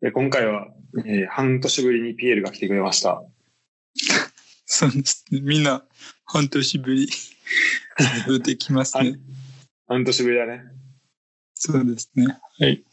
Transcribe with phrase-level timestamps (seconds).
[0.00, 0.68] で今回は、
[1.04, 3.22] えー半年ぶりにピエールが来てくれました。
[4.64, 5.40] そうですね。
[5.40, 5.84] みんな、
[6.24, 7.08] 半年ぶり、
[8.26, 9.18] 戻ってきますね。
[9.88, 10.62] 半年ぶりだね。
[11.54, 12.26] そうですね。
[12.58, 12.84] はい。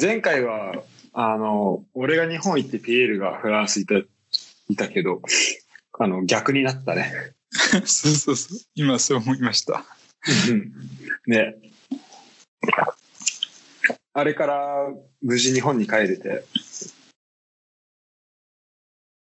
[0.00, 0.82] 前回は、
[1.12, 3.96] あの、俺が日本行ってピエールがフランスいた、
[4.68, 5.20] いたけど、
[5.98, 7.34] あの、逆になったね。
[7.84, 8.58] そうそうそう。
[8.74, 9.84] 今そう思いました。
[10.48, 10.72] うん
[11.26, 11.56] ね。
[14.16, 14.88] あれから
[15.22, 16.44] 無事日本に帰れて、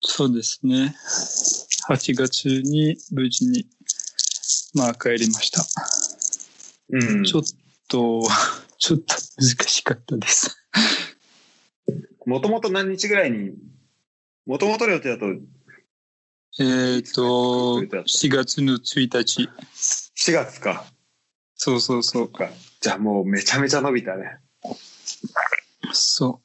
[0.02, 0.96] そうですね。
[1.88, 3.68] 8月に無事に、
[4.74, 5.64] まあ帰りました。
[6.90, 7.44] うんちょっ
[7.88, 8.24] と、
[8.80, 10.58] ちょっと難しかったです。
[12.26, 13.52] もともと何日ぐらいに、
[14.48, 15.28] もともとの予定だと
[16.60, 19.48] えっ、と、4月の1日。
[20.16, 20.86] 4月か。
[21.56, 22.14] そうそうそ。
[22.14, 22.50] そうっか。
[22.80, 24.40] じゃあもうめちゃめちゃ伸びたね。
[25.94, 26.42] そ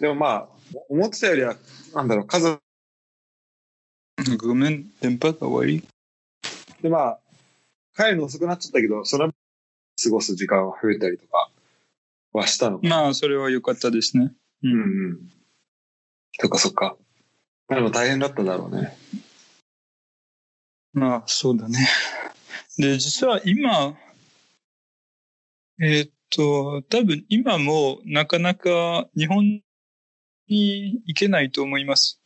[0.00, 0.48] でもまあ、
[0.88, 1.56] 思ってたよりは、
[1.94, 2.62] なんだろう、家族
[4.32, 4.36] う。
[4.38, 5.84] ごめん、電波が悪い。
[6.82, 7.20] でまあ、
[7.96, 9.30] 帰るの遅くなっちゃったけど、その
[10.02, 11.50] 過ごす時間は増えたりとか
[12.32, 12.88] はしたのか。
[12.88, 14.32] まあ、それは良かったですね。
[14.62, 15.30] ううんうん。
[16.38, 16.96] そっかそっか。
[17.68, 18.96] まあでも大変だっただろうね。
[20.92, 21.86] まあ、そうだね。
[22.78, 23.96] で、実は今、
[25.80, 29.60] えーっと、多分今もなかなか日本
[30.48, 32.20] に行けないと思います。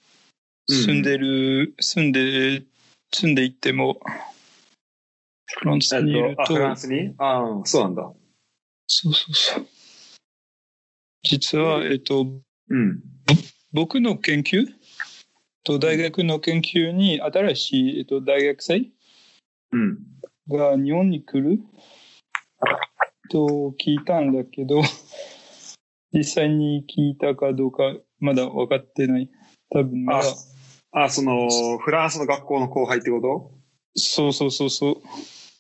[0.69, 2.63] うん住んでる、住んで、
[3.13, 4.01] 住んでいっても、
[5.47, 7.15] フランスえにいるっと、フランスに？
[7.19, 8.11] ああ、そうなんだ。
[8.87, 9.67] そうそうそう。
[11.23, 12.27] 実は、えーっと、
[12.71, 13.03] うん。
[13.73, 14.67] 僕の研究？
[15.65, 18.91] と大学の研究に新しい、えっと、大学生
[19.73, 19.99] うん。
[20.49, 21.59] が日本に来る？
[23.31, 24.83] と聞いたんだけど、
[26.13, 29.31] 実際に聞いたかどうかまだ分かってない。
[29.71, 30.35] 多分まだ。
[30.93, 33.53] あ、その、フランスの学校の後輩ってこ
[33.97, 34.95] そうそうそうそう。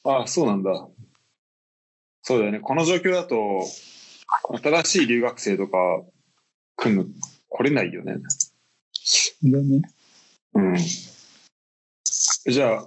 [0.04, 0.88] とああ、そうなんだ。
[2.22, 2.60] そうだよね。
[2.60, 3.36] この状況だと、
[4.62, 5.76] 新しい留学生とか
[6.76, 7.04] 来るの、
[7.48, 8.16] 来れないよね。
[9.42, 9.82] だね。
[10.54, 10.76] うん。
[12.46, 12.86] じゃあ、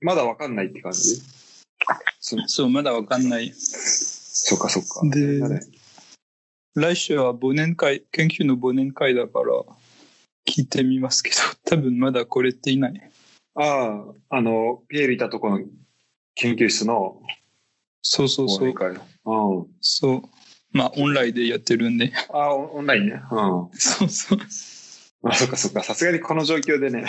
[0.00, 1.22] まだわかんないって感じ？
[2.20, 3.52] そそう、まだ分かんない。
[4.46, 5.00] そっかそっか。
[5.08, 5.40] で
[6.74, 9.46] 来週は忘年会、研究の忘年会だから
[10.46, 13.10] 聞いてみますけど、 多分まだ来れていない。
[13.54, 15.60] ああ、あの、ピエールいたとこの
[16.34, 17.22] 研究室の
[18.02, 18.58] そうそうそう。
[18.58, 18.90] 忘年会。
[18.90, 19.66] うん。
[19.80, 20.22] そう。
[20.72, 22.12] まあ、オンラインでやってるんで。
[22.28, 23.14] ああ、オンラインね。
[23.14, 23.20] うん。
[23.72, 24.38] そうそう。
[25.22, 25.82] あ、そっかそっか。
[25.82, 27.06] さすがにこの状況でね、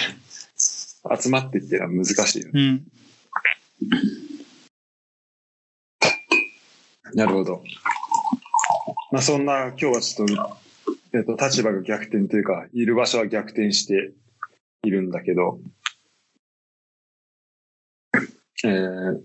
[0.58, 2.52] 集まってっていうのは難しいよね。
[2.54, 2.88] うん。
[7.16, 7.64] なるほど。
[9.12, 10.58] まあそんな、今日はちょっと、
[11.14, 14.12] えっと、立場が逆転というか、いる場所は逆転して
[14.84, 15.62] いるんだけど、
[18.66, 19.22] えー、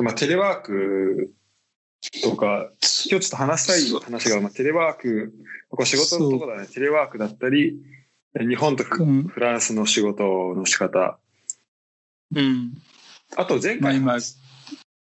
[0.00, 1.34] まあテレワーク
[2.22, 5.34] とか、今日ちょっと話したい話が、まあ、テレワーク、
[5.70, 7.80] これ仕事のところだね、テレワークだったり、
[8.38, 8.84] 日本と。
[8.84, 11.18] フランスの仕事の仕方、
[12.34, 12.72] うん。
[13.36, 14.18] あと前まあ今、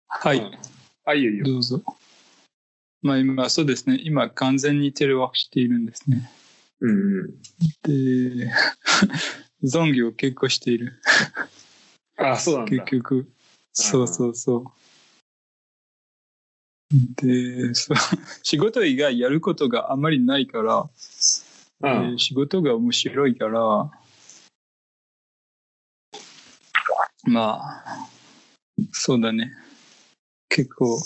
[0.08, 0.38] はい。
[0.38, 0.72] うん
[1.04, 1.44] あ、いいよいいよ。
[1.46, 1.82] どうぞ。
[3.02, 3.98] まあ今、そうですね。
[4.02, 6.30] 今、完全にテレワークしているんですね。
[6.80, 8.38] うんうん。
[8.38, 8.52] で、
[9.64, 11.00] 残業結構している。
[12.16, 12.84] あ、そうなんだ結。
[12.98, 13.28] 局。
[13.72, 14.82] そうそうそう。
[17.16, 17.96] で、そう
[18.44, 20.88] 仕事以外やることがあまりないから、
[22.12, 23.90] う仕事が面白いから、
[27.24, 28.08] まあ、
[28.92, 29.52] そうだね。
[30.48, 31.00] 結構、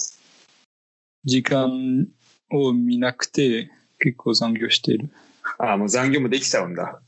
[1.24, 2.08] 時間
[2.50, 5.10] を見なくて、結構残業している。
[5.58, 7.00] あ、もう残業もできちゃうんだ。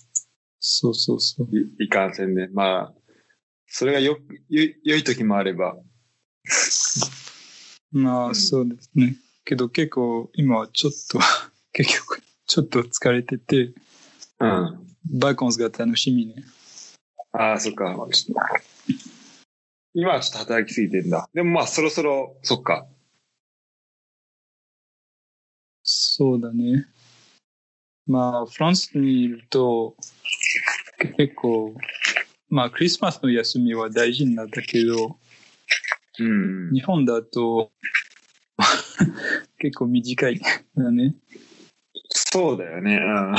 [0.61, 1.49] そうそうそう。
[1.81, 2.49] いいかんせんね。
[2.53, 2.95] まあ、
[3.67, 5.77] それがよ、よ、良い時もあれば。
[7.93, 9.17] まあ、うんそうですね。
[9.45, 11.19] けど結構、今はちょっと、
[11.73, 13.73] 結局、ちょっと疲れてて、
[14.41, 14.87] うん。
[15.19, 16.45] バカンスが楽しみね。
[17.33, 17.95] ああ、そっか。
[19.95, 21.29] 今はちょっと働きすぎてんだ。
[21.35, 22.87] でもまあ、そろそろ、そっか。
[25.83, 26.87] そうだね。
[28.07, 29.97] まあ、フランスにいると、
[31.17, 31.75] 結構、
[32.49, 35.19] まあ、クリスマスの休みは大事なんだけど、
[36.19, 36.73] うん。
[36.73, 37.71] 日本だと、
[39.59, 40.41] 結構短い
[40.77, 41.15] だね。
[42.11, 42.97] そうだよね。
[42.97, 43.37] うん。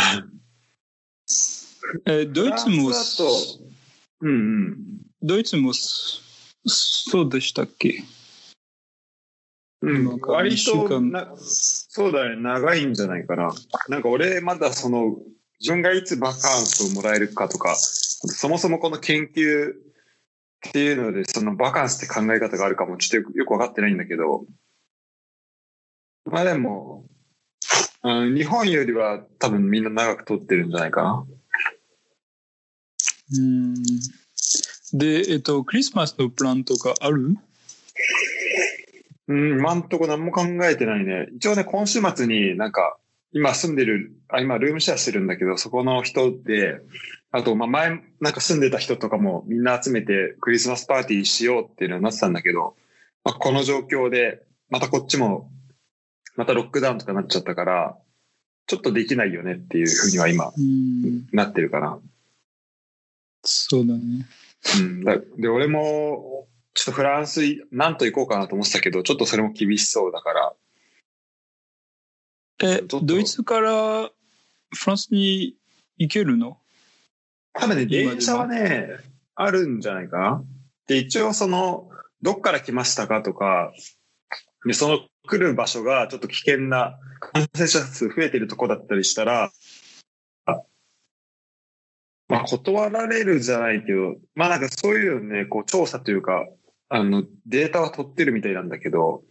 [2.05, 2.91] えドイツも
[4.21, 4.33] うんう
[4.71, 4.77] ん。
[5.21, 6.21] ドイツもそ
[6.65, 8.03] そうでしたっけ？
[9.81, 13.53] うん割とな、そうだね、長いんじゃないかな。
[13.87, 15.17] なんか俺、まだその、
[15.61, 19.75] 自分がいつバカンスをもらえるかとか、そもそもこの研究っ
[20.73, 24.45] ていうので、そのバカンスって考え方があるかも、ちょっとよくわかってないんだけど、
[26.25, 27.05] まあでも、
[28.01, 31.25] あの日本よりは多分みんな長く取ってるんじゃないかな。
[33.31, 33.75] うん。
[34.93, 37.37] で、えっと、クリスマスのプランとかある？
[39.27, 41.27] うん、今んとこ何も考えてないね。
[41.35, 42.97] 一応ね、今週末になんか、
[43.31, 46.79] 今住んでる、あ、今ルームシェアしてるんだけど、そこの人で、
[47.31, 52.75] あと、まあ前、なんか住んでた人とかもみんな集めてクリスマスパーティーしようっていうのになってたんだけど、
[53.23, 55.51] まあ、この状況で、またこっちも、
[56.35, 57.97] またロックダウンとかなっちゃったから、
[58.65, 61.27] ちょっとできないよねっていうふうには今、うん。
[61.31, 61.99] なってるかな。
[63.43, 64.27] そうだね。
[64.79, 65.03] うん。
[65.03, 70.53] だで、俺も、ちょっとフランスい、なんと行こうかなと思ってたけど、ちょっとそれも厳しそうだから、
[72.61, 74.09] え、ドイツから
[74.75, 75.55] フランスに
[75.97, 76.57] 行けるの？
[77.53, 78.89] 多分ね、電車はね、
[79.35, 80.43] あるんじゃないかな。
[80.87, 81.89] で、一応その、
[82.21, 83.71] どっから来ましたかとか、
[84.65, 89.51] で、その来る場所がちょっと危険な感染者数増えてるとこだったりしたら、あ
[92.29, 96.47] まあ、断られるじゃないけど、まあなんかそういうね、こう調査というか、
[96.87, 99.23] あの、データは取ってるみたいなんだけど、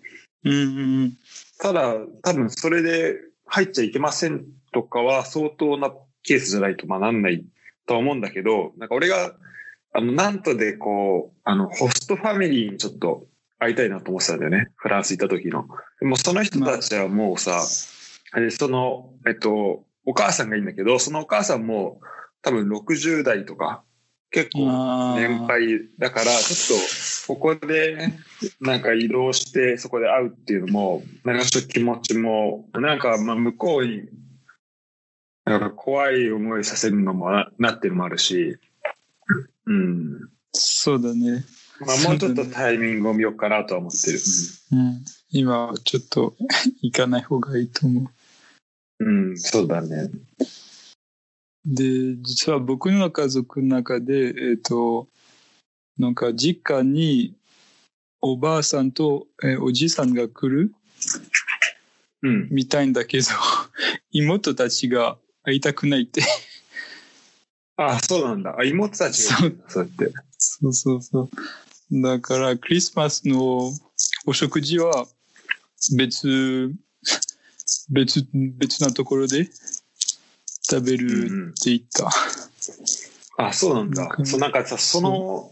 [0.45, 1.17] うん。
[1.61, 3.17] ただ、多分それで
[3.47, 5.93] 入っちゃいけませんとかは相当な
[6.23, 7.45] ケースじゃないとまあなんない
[7.87, 9.33] とは思うんだけど、なんか俺が、
[9.94, 13.27] あの、なんとでこう、あの、ホストファミリーにちょっと
[13.61, 14.73] 会いたいなと思ってたんだよね。
[14.77, 15.67] フランス行った時の。
[16.01, 17.61] でもその人たちはもうさ、
[18.33, 22.01] あれ、その、えっと、お母さんがいいんだけど、そのお母さんも
[22.43, 23.82] 多分60代とか、
[24.31, 26.81] 結構年配だから、ちょっ
[27.26, 28.12] と、ここで、
[28.61, 34.02] なんか移動して、そこで会うっていうのも、なんかちょっと気持ちも、なんか、まあ、向こうに、
[35.46, 38.58] なんか怖い思いさせるのもななってるのもあるし、
[39.67, 40.29] うん。
[40.52, 41.44] そうだね。
[41.81, 44.19] まあ、もうちょっとタイミングを見ようかなとは思ってる。
[44.73, 45.05] うん。
[45.31, 46.34] 今はちょっと
[46.82, 48.11] 行かない方がいいと思
[49.00, 49.05] う。
[49.05, 50.11] うん、うん、そうだね。
[51.69, 55.06] で、実は僕の家族の中で、えっ、と、
[55.99, 57.35] なんか実家に
[58.23, 60.73] おばあさんと、えーおじさんが来る
[62.23, 62.49] うん。
[62.50, 63.26] みたいんだけど、
[64.12, 66.23] 妹たちが会いたくないって。
[67.76, 68.56] あ、そうなんだ。
[68.59, 70.12] あ、妹たちがそうそうやって。
[70.38, 71.31] そうそうそ
[71.91, 72.03] う。
[72.03, 73.73] だから、クリスマスの
[74.25, 75.06] お食事は
[75.97, 76.73] 別、
[77.91, 79.50] 別、別なところで
[80.70, 82.11] 食べるって言った。
[83.47, 84.23] あ、そうなんだう。
[84.23, 85.50] んそう、なんかさ、その、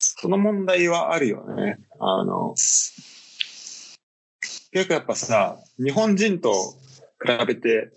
[0.00, 1.78] その問題はあるよね。
[2.00, 2.54] あの、
[4.72, 6.52] 結構やっぱさ、日本人と
[7.24, 7.92] 比べて、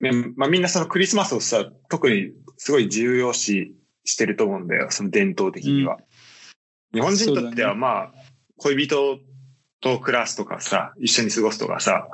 [0.00, 3.74] ねまあ、みんなそのクリスマスをさ、特にすごい重要視
[4.04, 4.88] してると思うんだよ。
[4.90, 5.98] その伝統的には。
[6.92, 8.12] 日本人にとってはまあ、
[8.58, 9.18] 恋人
[9.80, 12.08] と暮らすとかさ、一緒に過ごすとかさ、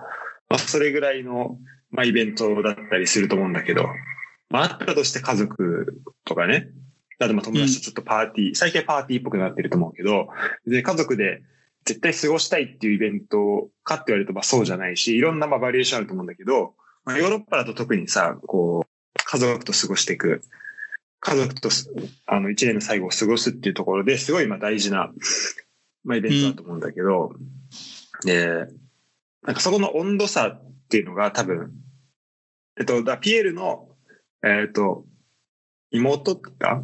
[0.49, 1.59] まあ、それぐらいの、
[1.91, 3.89] まあ、イベントだったりすると思うんだけど、
[4.51, 6.71] まあ、あったとして家族とかね、
[7.19, 10.29] 例えば友達とちょっとパーティー、最近はパーティーっぽくなってると思うけど、
[10.67, 11.43] で、家族で
[11.85, 20.43] 絶対過ごしたいっていうイベントかって言われるとまあそうじゃないし、いろんなまあバリエーションあると思うんだけど、まあ、ヨーロッパだと特にさ、こう、家族と過ごしていく、
[21.21, 21.91] 家族とす
[22.27, 25.11] あの一年の最後を過ごすっていうところですごいまあ大事な、
[26.05, 27.35] まあ、イベントだと思うんだけど、
[28.25, 28.67] で、
[29.43, 31.73] なんかそこの温度差っていうのが多分、
[32.79, 33.89] えっと、だピエールの、
[34.45, 35.05] えっと、
[35.91, 36.83] 妹か？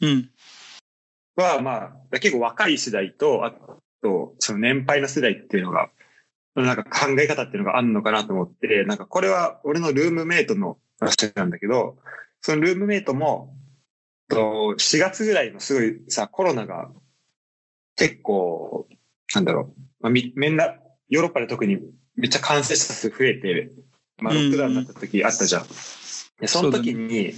[0.00, 0.30] うん。
[1.36, 3.52] は、まあ、結構若い世代と、あ
[4.02, 5.90] と、その年配の世代っていうのが、
[6.54, 11.98] なんか考え方っていうのがあるのかなと思って、なんかこれは俺のルームメイトの話なんだけど、
[12.40, 13.56] そのルームメイトも、
[14.28, 16.90] と4月ぐらいのすごいさ、コロナが
[17.96, 18.88] 結構、
[19.34, 20.74] なんだろう、まあ、み、みんな、
[21.08, 21.78] ヨーロッパで特に
[22.18, 23.70] めっちゃ感染者数増えて、
[24.18, 25.62] まあ、ロックダウンになった時あったじゃん。
[26.40, 27.32] で、その時に、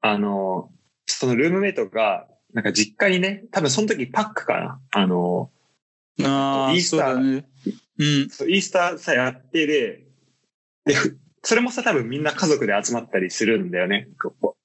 [0.00, 0.70] あの、
[1.06, 4.80] そのルームメイトが、なんか実家にね、多分その時パックかな。
[4.90, 5.50] あの、
[6.24, 7.48] あイースターだね。
[7.98, 8.04] うん。
[8.04, 10.02] イースターさやってで、
[10.84, 14.08] で、ふそれもさ、多分みんな家族で集まったりするんだよね。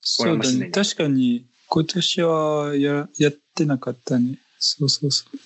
[0.02, 0.72] そうだね。
[0.72, 4.40] 確かに、今年はややってなかったね。
[4.58, 5.38] そうそうそう。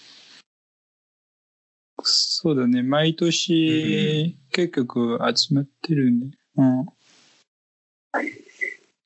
[2.07, 2.83] そうだね。
[2.83, 6.31] 毎年、結局集まってるね。
[6.55, 6.85] うん。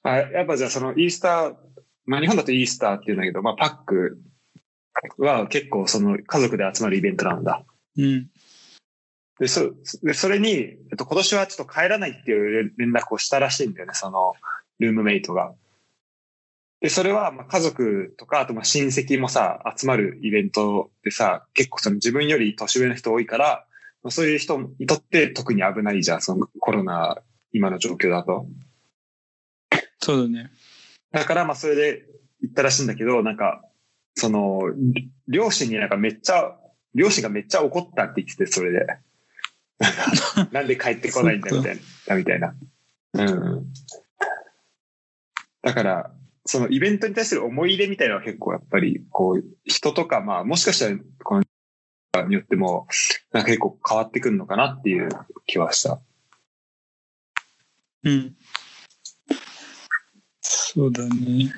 [0.04, 1.56] あやっぱじゃあそのイースター、
[2.06, 4.22] まあ日本だとイースターっていうんだけど、まあパック
[5.18, 7.64] は結構その家族で集まるイベントなんだ。
[7.98, 8.30] うん。
[9.40, 9.72] で、そ、
[10.04, 14.34] でそれに、えっと、今年はちょっと帰らないっていう連絡をしたらしいんだよね、その、
[14.80, 15.54] ルームメイトが。
[16.82, 23.66] で、それは、まあ、家族とか、あと、まあ、親戚もさ、集まるイベントでさ、結構その自分より年上の人多いから、
[24.02, 27.18] まあそういう人にとって特に危ないじゃん、そのコロナ、
[27.52, 28.46] 今の状況だと。
[30.00, 30.52] そうだね。
[31.12, 32.06] だから、まあ、それで
[32.42, 33.62] 行ったらしいんだけど、なんか、
[34.16, 34.62] その、
[35.28, 36.56] 両親になんかめっちゃ、
[36.96, 38.86] 両親がめっちゃ怒ったって言ってて、それで。
[39.80, 42.56] なんか、なんで帰ってこないんだみたいな、みたいな。
[43.14, 43.74] うん。
[45.62, 46.12] だから、
[46.52, 52.88] そのイベントに対する思い入れみたいなのは結構やっぱり、こう、人とか、まあ、もしかしたら、この、によっても、
[53.32, 55.10] なんか結構変わってくるのかなっていう
[55.46, 56.02] 気はした。
[58.04, 58.36] うん。
[60.42, 61.54] そうだね。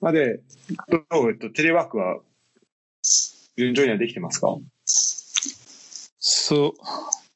[0.00, 0.40] まあで、
[0.88, 2.22] どう、えっと、テレワークは、
[3.56, 4.48] 順調にはできてますか？
[4.84, 6.72] そう。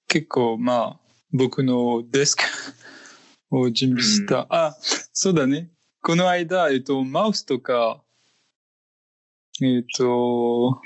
[0.08, 1.00] 結構、まあ、
[1.32, 2.42] 僕のデスク
[3.52, 4.38] を準備した。
[4.38, 4.76] うんあ、
[5.12, 5.70] そうだね。
[6.06, 8.00] この間、えっと、マウスとか、
[9.60, 10.80] えっと、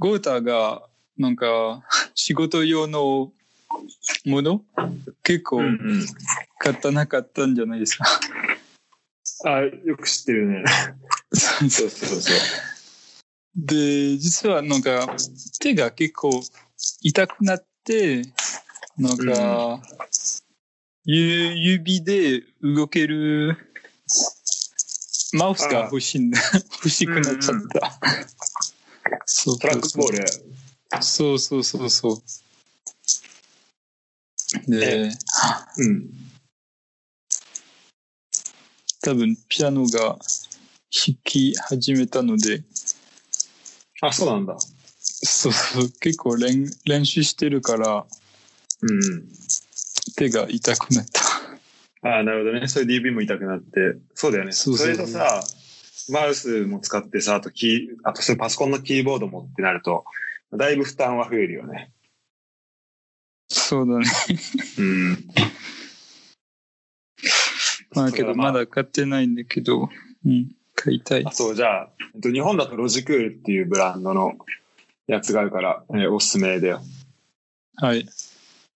[0.00, 0.82] ゴータが、
[1.16, 3.30] なんか、仕事用の
[4.24, 4.64] もの
[5.22, 5.78] 結構うん。
[6.58, 8.04] 買ったなかったんじゃないですか。
[9.44, 10.64] あ、よく知ってるね。
[11.32, 12.36] そうそうそうそう。
[13.54, 15.14] で、実はなんか、
[15.60, 16.42] 手が結構
[17.02, 18.22] 痛くなって、
[18.98, 19.80] なんか、
[21.04, 23.68] ゆ指で動ける
[25.34, 26.38] マウスが欲しいんだ。
[26.54, 27.98] 欲しくなっちゃった。
[29.24, 30.24] そうトラックボール。
[31.02, 32.22] そうそうそうそう。
[34.70, 35.10] で、
[35.78, 36.10] うん。
[39.02, 40.18] 多分ピアノが弾
[41.24, 42.62] き始めたので、
[44.02, 44.56] あ、そうなんだ。
[45.24, 48.04] そうそう、結構練練習してるから
[48.82, 49.24] うん。
[50.16, 51.22] 手が痛くなった。
[52.02, 52.68] ああ、なるほどね。
[52.68, 53.96] それで指も痛くなって。
[54.14, 54.52] そうだよね。
[54.52, 55.42] そうそうれとさ、
[56.10, 60.04] マウスも使ってさ、あとキー、あとそれパソコンのキーボードもってなると、
[60.52, 61.92] だいぶ負担は増えるよね。
[63.48, 64.06] そうだね。
[64.78, 65.18] うん。
[67.94, 69.88] まあけどまだ買ってないんだけど、
[70.24, 71.30] うん、買いたいあ。
[71.30, 74.32] そう、じゃあ、えっと、日本だとロジクールっていうブランドの
[75.06, 76.80] やつがあるから、えーおすすめだよ。
[77.76, 78.08] はい。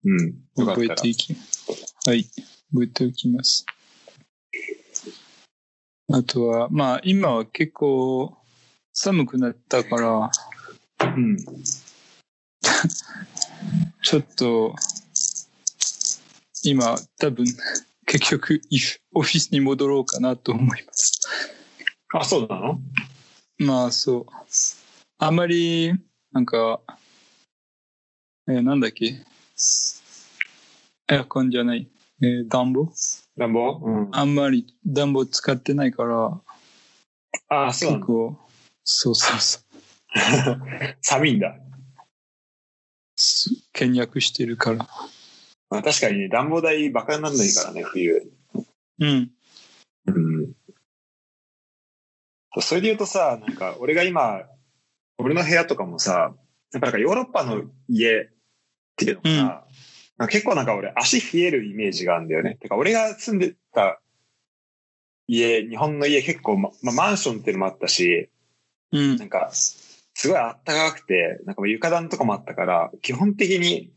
[0.05, 0.27] うん。
[0.57, 1.09] よかったら覚えて。
[1.09, 1.35] いき、
[2.07, 2.27] はい。
[2.73, 3.65] 覚えておきます。
[6.13, 8.37] あとは、まあ今は結構
[8.93, 10.31] 寒くなったから、
[11.01, 11.37] うん。
[14.03, 14.75] ちょっと、
[16.63, 17.45] 今多分
[18.07, 18.61] 結局
[19.15, 21.21] オフィスに戻ろうかなと思います。
[22.13, 22.81] あ、そうなの？
[23.59, 24.27] まあそう。
[25.19, 25.93] あまり、
[26.33, 26.81] なんか、
[28.49, 29.25] えーなんだっけ？
[31.09, 31.89] エアコンじゃない。
[32.23, 32.93] えー暖房？
[33.37, 33.81] 暖房？
[33.83, 34.09] うん。
[34.13, 36.41] あんまり暖房使ってないから、
[37.49, 37.93] あ、そう。
[37.95, 38.39] 結構、
[38.85, 39.63] そうそうそう。
[41.03, 41.57] 寒いんだ。
[43.17, 44.89] す倹約してるから。
[45.71, 48.33] まあ、確かにね、暖房代バカにならないからね、冬。
[49.01, 49.31] うん。
[50.07, 50.53] うん。
[52.61, 54.43] それで言うとさ、なんか、俺が今、
[55.19, 56.35] 俺の部屋とかもさ、
[56.73, 58.29] やっぱなんかヨーロッパの家っ
[58.97, 59.66] ていうのがさ、
[60.19, 62.55] 結構なんか俺足冷えるイメージがあるんだよね。
[62.55, 64.01] てか俺が住んでた
[65.29, 68.31] 家、日本の家結構、ま、まあ、マンションっていうのもあったし、
[68.93, 69.25] うんな。
[69.27, 73.93] んか、すごいあったかくて、なんか床暖とかもあったから、基本的に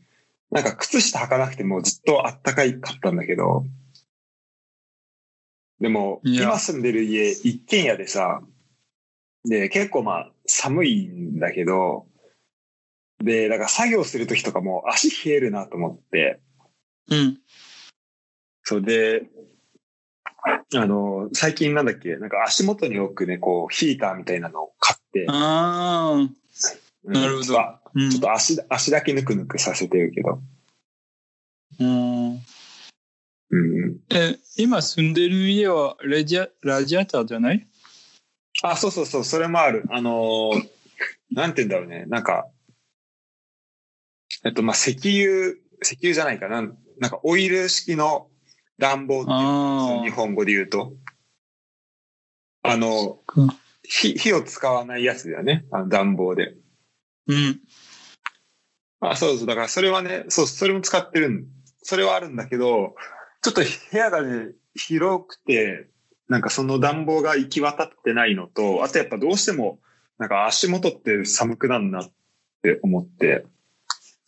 [0.50, 3.64] なんか靴下履かなくてもずっとあったかいかったんだけど、
[5.80, 8.42] でも、今住んでる家、一軒家でさ、
[9.44, 12.06] で、結構まあ寒いんだけど、
[13.20, 16.40] で、だから作業するときとかも足冷えるなと思って、
[17.08, 17.38] うん。
[18.62, 19.24] そうで、
[20.74, 26.34] あの、最近なんだっけ、なんか足元に置くね、こう、ヒーターみたいなのを買って、ああ、うん
[27.04, 27.80] なるほどちょっ
[28.20, 30.40] とうん足、足だけぬくぬくさせてるけど。
[31.80, 32.32] うん。
[32.32, 34.00] うん。
[34.10, 37.66] え、今住んでる家はラジアラジアターじゃない？
[38.62, 39.84] あ、そうそうそう、それもある。
[39.90, 40.68] あのー
[41.32, 42.04] なんて言うんだろうね。
[42.06, 42.46] なんか、
[44.44, 46.62] えっと、まあ、石油、石油じゃないかな。
[46.98, 48.28] なんかオイル式の
[48.78, 50.92] 暖房っていうあ日本語で言うと。
[52.62, 53.56] あの、あ。
[53.82, 55.64] 火、火を使わないやつだよね。
[55.70, 56.54] あの暖房で。
[57.26, 57.60] うん。
[59.00, 59.46] あ、そうそう。
[59.46, 61.46] だからそれはね、そう、それも使ってるん、
[61.82, 62.94] それはあるんだけど、
[63.42, 65.88] ちょっと部屋がね、広くて、
[66.28, 69.80] なんかその暖房が行き渡ってないのと、あとやっぱどうしても、
[70.18, 72.10] なんか足元って寒くなるなっ
[72.62, 73.46] て思って、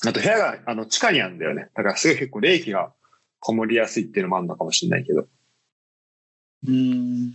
[0.05, 1.69] あと部屋があの地下にあるんだよね。
[1.75, 2.93] だからすごい結構冷気が
[3.39, 5.29] こもりやすいっていうのもあるのかもしれないけど。
[6.67, 7.35] うん。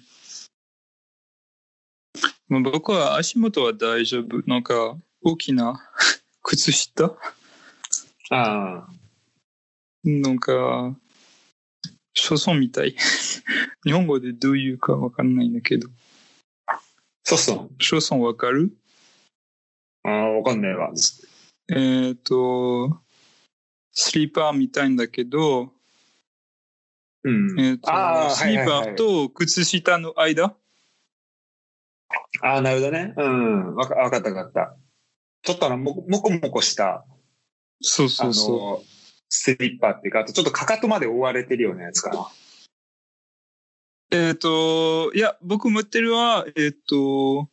[2.49, 4.41] まあ、僕は足元は大丈夫。
[4.47, 5.81] なんか、大きな
[6.43, 7.17] 靴下？
[8.29, 8.87] ああ。
[10.03, 10.95] なんか、
[12.13, 12.95] 書村みたい。
[13.83, 15.89] 日本語でどういうかわかんないんだけど。
[17.23, 17.83] そうそう。
[17.83, 18.71] 書村わかる？
[20.03, 20.91] ああ、わかんないわ。
[21.69, 23.01] えっ、と、
[23.91, 25.73] スリーパーみたいんだけど、
[27.23, 27.59] うん。
[27.59, 27.89] えっ、と、
[28.29, 30.55] スリーパはいはいはいーと靴下の間？
[32.41, 33.13] ああ、なるほどね。
[33.17, 33.75] うん。
[33.75, 34.77] わかわかったわかった。
[35.43, 37.05] ちょっとあの、も、もこもこした、
[37.81, 38.83] そうあそうその、
[39.29, 42.21] スリッパっていうか、あとちょっとかかとまで覆われてるようなやつかな。
[42.21, 42.25] う。
[44.11, 47.49] えっ、と、いや、僕持ってるは、えっ、と、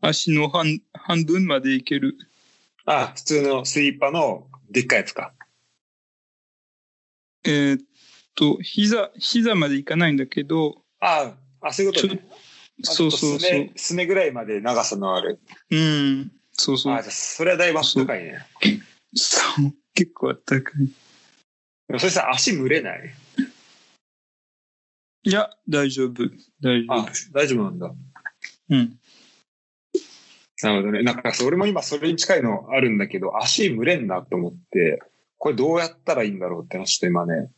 [0.00, 2.18] 足の半半分までいける。
[2.86, 5.32] あ普通のスリッパのでっかいやつか。
[7.44, 7.78] えっ、
[8.34, 12.26] と、膝、膝までいかないんだけど、ああ、あ、そういうことね。
[12.82, 14.06] そうそうそうすね。
[14.06, 15.38] ぐらいまで長さのある。
[15.70, 17.02] うん、そうそうあ。
[17.02, 18.44] じゃあそれはだいぶ高いね。
[19.14, 20.86] そう、結構あったかい。
[21.86, 23.14] でもそれさ、足蒸れない？
[25.24, 26.24] いや、大丈夫。
[26.60, 27.94] 大丈あ夫。、大丈夫なんだ。
[28.70, 28.98] うん。
[30.64, 31.02] なるほどね。
[31.02, 35.02] なんか、それも今それに近いのあるんだけど、足蒸れんなと思って、
[35.36, 37.50] これどうやったらいいんだろうってのはちょっと今ね、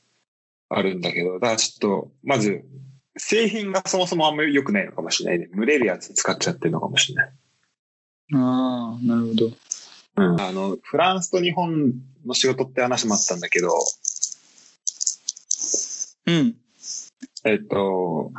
[0.69, 2.65] あるんだけど、だからちょっと、まず、
[3.17, 5.49] 製品がそもそもあんまり良くないのかもしれないね。
[5.57, 7.33] 蒸れるやつ使っちゃってるのかもしれない。
[8.35, 9.47] ああ、なるほど。
[10.17, 10.41] うん。
[10.41, 11.95] あの、フランスと日本
[12.27, 13.69] の仕事って話もあったんだけど、
[16.27, 16.57] うん。
[17.45, 18.33] えっと、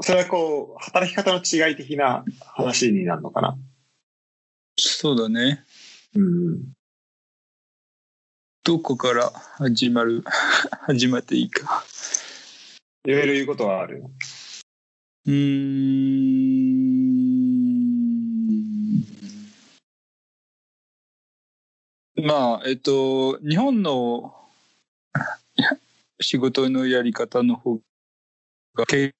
[0.00, 3.58] それはこう、働き方の違い的な話になるのかな。
[5.02, 5.64] そうだね。
[6.14, 6.62] うん。
[8.62, 10.22] どこから始まる、
[10.86, 11.84] 始まっていいか。
[13.04, 14.04] いろいろ言うことはある？
[15.26, 15.32] うー
[22.14, 22.24] ん。
[22.24, 24.36] まあ、えっと、日本の
[26.22, 27.80] 仕事のやり方の方
[28.76, 29.12] が経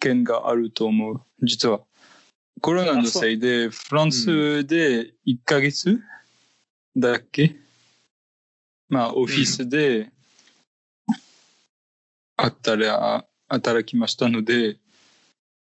[0.00, 1.22] 験があると思う。
[1.44, 1.80] 実は。
[2.60, 6.00] コロナのせいで、フランスで1ヶ月
[6.96, 7.56] だっけ、
[8.88, 10.10] まあ、オフィスで
[12.36, 14.78] 働働きましたので、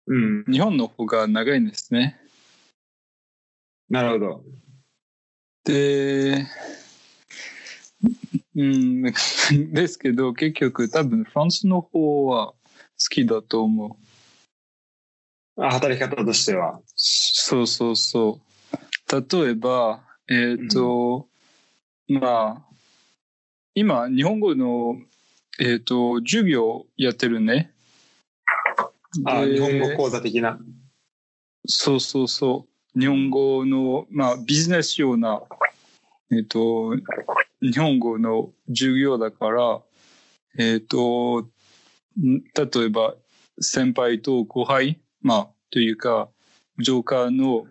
[0.07, 0.45] うん。
[0.45, 2.21] 日本の方が長いんですね。
[3.89, 4.45] なるほど。
[5.65, 6.47] で、
[8.55, 9.03] うん、
[9.73, 12.57] ですけど、結局多分フランスの方は好
[13.11, 14.14] きだと思う。
[15.57, 16.81] あ働き方としては。
[16.97, 19.45] そうそうそう。
[19.45, 21.29] 例えば、えっ、と、
[22.09, 22.75] まあ、
[23.75, 24.97] 今、日本語の、
[25.61, 27.73] えっ、と、授業やってるね。
[29.25, 30.59] あで日本語講座的な。
[31.67, 32.99] そうそうそう。
[32.99, 35.43] 日本語の、まあ、ビジネス用な、
[36.33, 36.97] えっ、と、
[37.61, 39.81] 日本語の授業だから、
[40.59, 41.49] えっ、と、
[42.19, 43.15] ん例えば、
[43.61, 46.29] 先輩と後輩、まあ、というか、
[46.79, 47.67] 上下の、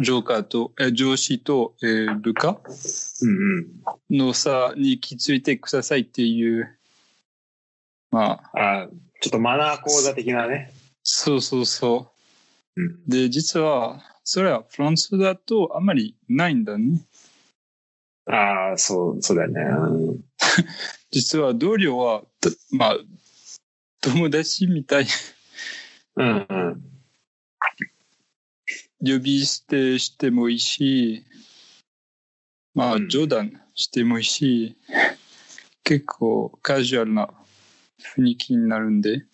[0.00, 2.58] 上下と、え上司と、えー部下
[3.22, 3.58] うん
[4.10, 4.18] うん。
[4.18, 6.76] の差に気づいてくださいっていう、
[8.10, 8.88] まあ、あ
[9.20, 10.72] ちょっとマナー講座的なね。
[11.04, 12.12] そうそうそ
[12.76, 12.82] う。
[12.82, 13.04] うん。
[13.06, 17.00] で、実は、それはフランスだとあんまりないんだね。
[18.26, 19.60] ああ、そう、そうだよね。
[19.60, 20.24] うん
[21.12, 22.96] 実は同僚は、たまあ、
[24.00, 25.06] 友達みたい、
[26.16, 26.82] うんうん。
[29.04, 31.24] 呼び捨てしてもいいし、
[32.74, 34.76] まあ、うん冗談してもいいし、
[35.84, 37.28] 結構カジュアルな
[38.16, 39.24] 雰囲気になるんで、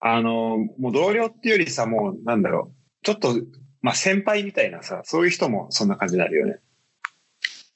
[0.00, 3.04] あの、もう同僚っていうよりさ、もう、なんだろう。
[3.04, 3.34] ちょっと、
[3.80, 6.58] まあ先輩みたいなさ、そういう人もそんな感じになるよね。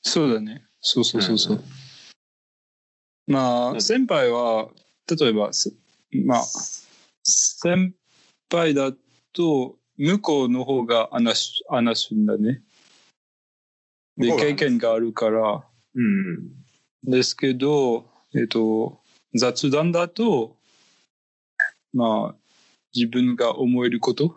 [0.02, 0.64] そうだね。
[0.80, 1.56] そうそうそうそう。
[1.56, 1.64] うん
[3.28, 4.68] まあ、うん先輩は、
[5.08, 5.72] 例えば、す
[6.24, 6.42] まあ、
[7.26, 7.94] 先
[8.50, 8.92] 輩だ
[9.32, 12.62] と、向こうの方が話す、話すんだね。
[14.16, 16.52] で、経験があるから、うん。
[17.02, 19.00] ですけど、えっと、
[19.34, 20.56] 雑談だと、
[21.92, 22.34] まあ、
[22.94, 24.36] 自分が思えること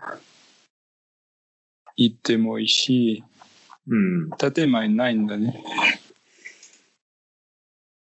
[1.96, 3.24] 言ってもいいし、
[3.88, 4.30] うん。
[4.32, 5.64] 建前ないんだね。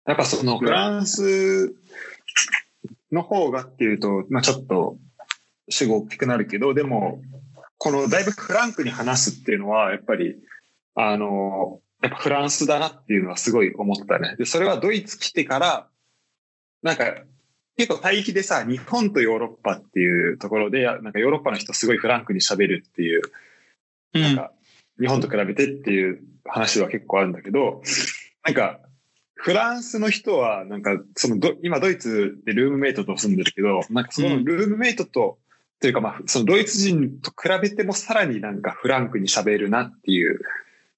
[0.06, 1.74] やっぱそのフランス
[3.14, 4.98] の方がっていうと、まあちょっと
[5.68, 7.22] 主語大きくなるけど、でも、
[7.78, 10.36] このだいぶフランクに話すっていうのは、やっぱり、
[10.94, 14.36] あの、やっぱフランスだなっていうのはすごい思ったね。
[14.36, 15.88] で、それはドイツ来てから、
[16.82, 17.14] なんか、
[17.76, 23.22] 結構対比でさ、日本とヨーロッパっていうところで、なんかヨーロッパの人すごいフランクに喋るっていう、
[24.12, 24.52] なんか、
[25.00, 27.82] 日本と比べてっていう話は結構あるんだけど、
[28.44, 28.80] なんか、
[29.34, 35.38] フランスの人は、なんか、そのど、今ドイツでルームメイトと住んでるけど、なんかそのルームメイトと、
[35.80, 40.40] というかまあ、そのドイツ人と比べてもさらになんかフランクに喋るなっていう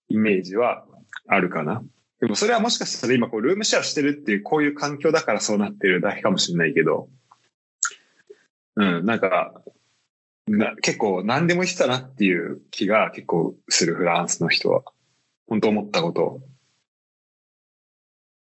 [0.09, 0.85] イメージは
[1.27, 1.83] あるかな。
[2.20, 7.09] でもそれはもしかしたら今こうルームシェアしてるっていうこういう環境だからそうなってるだけかもしれないけど、
[8.77, 9.61] うん、なんか、
[10.46, 14.83] な結構何でも言ってたなっていう気が結構するフランスの人は。
[15.49, 16.40] 本当思ったことを。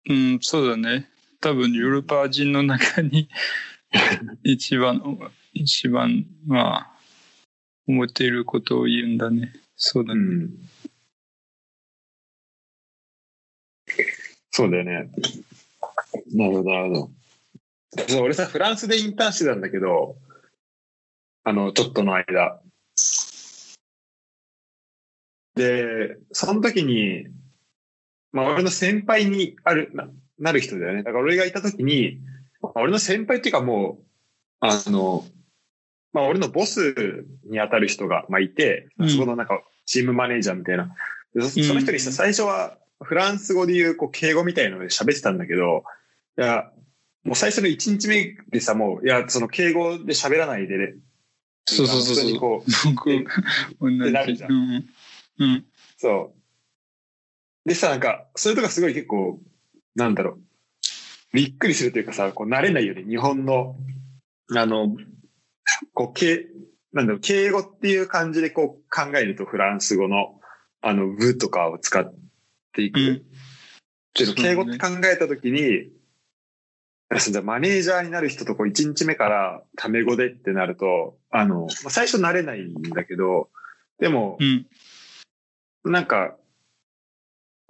[0.10, 1.10] うん、そうだね。
[1.40, 3.30] 多分ヨーロッパ人の中に
[4.44, 5.02] 一番、
[5.54, 7.00] 一番、まあ、
[7.88, 9.54] 思っていることを言うんだね。
[9.76, 10.22] そうだね。
[10.22, 10.70] うん。
[14.52, 15.12] そうだよね。
[16.34, 17.12] なるほど、なるほ
[18.08, 18.22] ど。
[18.22, 20.16] 俺さ、フランスでインターンしてたんだけど、
[21.44, 22.62] あの、ちょっとの間。
[25.56, 27.28] で、その時に、
[28.34, 31.04] まあ、俺の先輩にある、ななる人だよね。
[31.04, 32.20] だから俺がいた時に、
[32.62, 34.04] まあ俺の先輩っていうかもう、
[34.60, 35.26] あの、
[36.14, 40.96] まあ、俺のボスに当たる人が、まあ、いて、うんそこのなんか、チームマネージャーみたいな。
[41.36, 45.84] でその人にさ、最初は、フランス語で言う、こう、敬語みたいので喋ってたんだけど、
[46.38, 46.72] いや、
[47.24, 50.94] もう最初の1日目でさ、もう、いや、その敬語で喋らないでね。
[51.66, 52.40] そうそうそう普通にそう。
[52.40, 53.26] こう、僕、え
[53.82, 53.98] 同じ。
[53.98, 54.86] ってなるじゃんうん。
[55.40, 55.66] うん。
[55.98, 56.43] そう。
[57.66, 59.40] でさ、なんか、それとかすごい結構、
[59.96, 60.40] なんだろう。
[61.34, 63.04] びっくりするというかさ、こう、慣れないよね。
[63.04, 63.76] 日本の、
[64.56, 64.96] あの、
[65.94, 66.48] こう、敬、
[66.92, 70.40] なんだろう、敬語っていう感じでこう考えるとフランス語の、
[70.82, 72.14] あの、部とかを使っ
[72.74, 73.00] ていく。
[73.00, 73.24] うん
[74.14, 75.90] けど、敬語って考えたときに、
[77.20, 83.50] じゃあマネージャーになる人とこう1日目からタメ語でってなると、あの、まあ最初慣れないんだけど、
[84.00, 84.44] でもう、
[85.90, 85.92] ん。
[85.92, 86.36] なんか、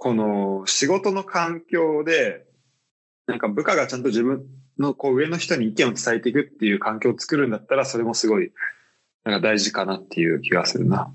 [0.03, 2.43] この仕事の環境で、
[3.25, 4.45] なんか部下がちゃんと自分
[4.77, 8.51] のこう上の人に意見を伝えていくっていう環境を作るんだったら、それもすごい、
[9.23, 11.09] なんか大事かなっていう気がするな。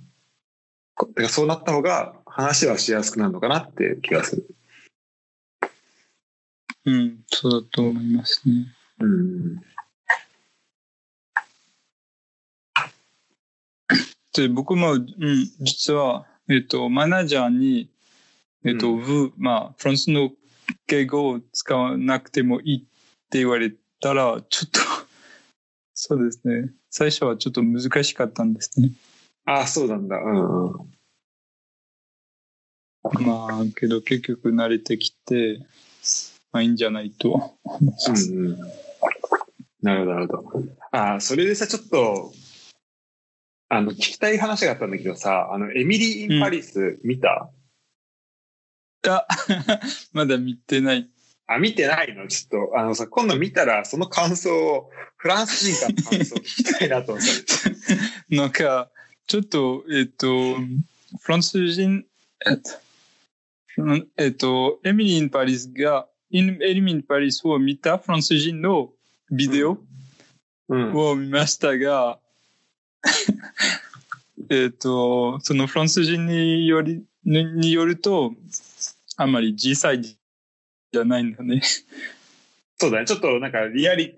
[0.95, 4.47] こてかそうなった方が話はしやすくなるのかなっていう気がする。
[6.87, 7.19] うん。
[7.27, 8.75] そうだと思いますね。
[9.01, 9.57] うん。
[14.33, 15.05] で、僕も、うん、
[15.61, 17.91] 実は、えっと、マネージャーに、
[18.69, 20.31] えっと、うブまあ、フランスの
[20.87, 22.81] 敬語を使わなくてもいいっ
[23.31, 24.81] て言われたら、ちょっと、
[25.95, 26.71] そうですね。
[26.91, 28.93] 最初はちょっと難しかったんですね。
[29.47, 30.17] ああ、そうなんだ。
[30.17, 30.99] うんうん。
[33.21, 35.61] まあ、けど結局慣れてきて、
[36.53, 37.31] まあいいんじゃないと
[37.65, 38.33] 思います。
[38.33, 38.59] うんうん。
[39.81, 40.69] なるほど、なるほど。
[40.93, 42.33] ああ、それでさ、ちょっと、
[43.71, 47.51] あの、聞きたい話があったんだけどさ、あの、エミリー・イン・パリス見た、
[49.09, 49.27] あ
[50.13, 51.09] まだ見てない。
[51.47, 52.29] あ、見てないの？
[52.29, 57.31] ちょっと、あのさ、今度見たら、その感想を、フランス人からの感想を聞きたいなと思って。
[58.37, 58.91] なんか、
[59.27, 60.57] ちょっと、えっ、と、
[61.21, 62.05] フランス人、
[62.47, 68.93] えっと、えっと、エミリン・パリスが、エミリン・パリスを見たフランス人の
[69.31, 69.79] ビデオ
[70.69, 70.95] うん。
[70.95, 72.19] を見ましたが、
[74.51, 78.35] えっと、そのフランス人により、にによると、
[79.21, 81.61] あんまり小さいじゃないんだね。
[82.77, 83.07] そうだね。
[83.07, 84.15] ちょっとなんか、リアリ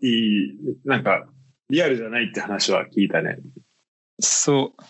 [0.00, 0.52] ティ、
[0.84, 1.26] なんか、
[1.68, 3.38] リアルじゃないって話は聞いたね。
[4.20, 4.82] そう。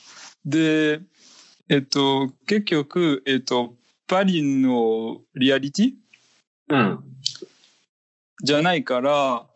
[0.45, 1.01] で、
[1.71, 3.75] えっと、結局、えっと、
[4.07, 5.93] パリのリアリティ？
[6.69, 7.05] うん。
[8.43, 9.47] じゃないから、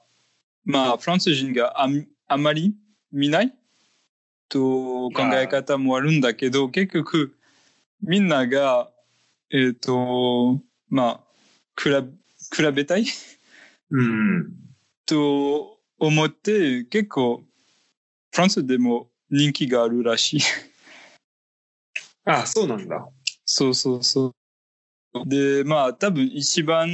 [0.64, 2.74] まあ、フランス人があんあまり
[3.12, 3.54] 見ない？
[4.48, 7.36] と考え方もあるんだけど、結局、
[8.00, 8.90] みんなが、
[9.50, 11.20] えっ、と、まあ、
[11.80, 12.02] 比べ、
[12.66, 13.06] 比べたい？
[13.90, 14.52] うん。
[15.06, 17.42] と思って、結構、
[18.30, 20.40] フランスでも人気があるらしい。
[22.26, 23.08] あ、そうなんだ。
[23.46, 24.34] そうそうそ
[25.14, 25.26] う。
[25.26, 26.90] で、まあ、多分一番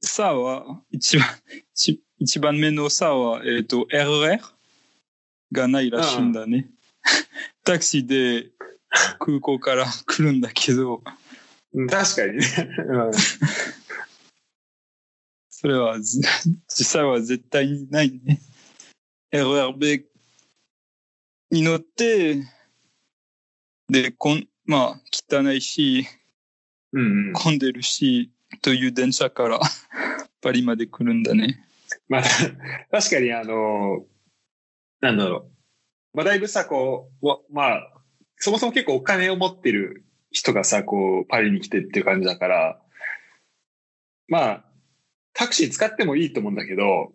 [0.00, 1.26] 差は、一番、
[1.74, 4.40] 一一番目の差は、えっ、と、RR
[5.52, 6.70] がないらしいんだね。
[7.62, 8.50] タクシーで
[9.18, 11.27] 空港から来るんだけど、うん
[11.88, 12.46] 確かにね。
[12.86, 13.10] うん
[15.60, 16.20] それはず
[16.68, 18.40] 実際は絶対にないね。
[19.32, 20.04] RRB
[21.50, 22.44] に乗って、
[23.88, 26.06] で、こん、まあ、汚いし、
[26.92, 27.32] うんうん。
[27.32, 28.30] 混んでるし、
[28.62, 29.58] という電車から
[30.40, 31.66] パリまで来るんだね。
[32.08, 32.22] まあ、
[32.92, 34.06] 確かにあの、
[35.00, 35.50] なんだろ
[36.14, 36.16] う。
[36.16, 38.02] まあ、だいぶさ、こう、わまあ、
[38.36, 42.80] そもそも結構お金を持ってる人がさ、こう、パリに来てっていう感じだから、
[44.28, 44.64] まあ、
[45.32, 47.12] タクシー使ってもいいと思うんだけど、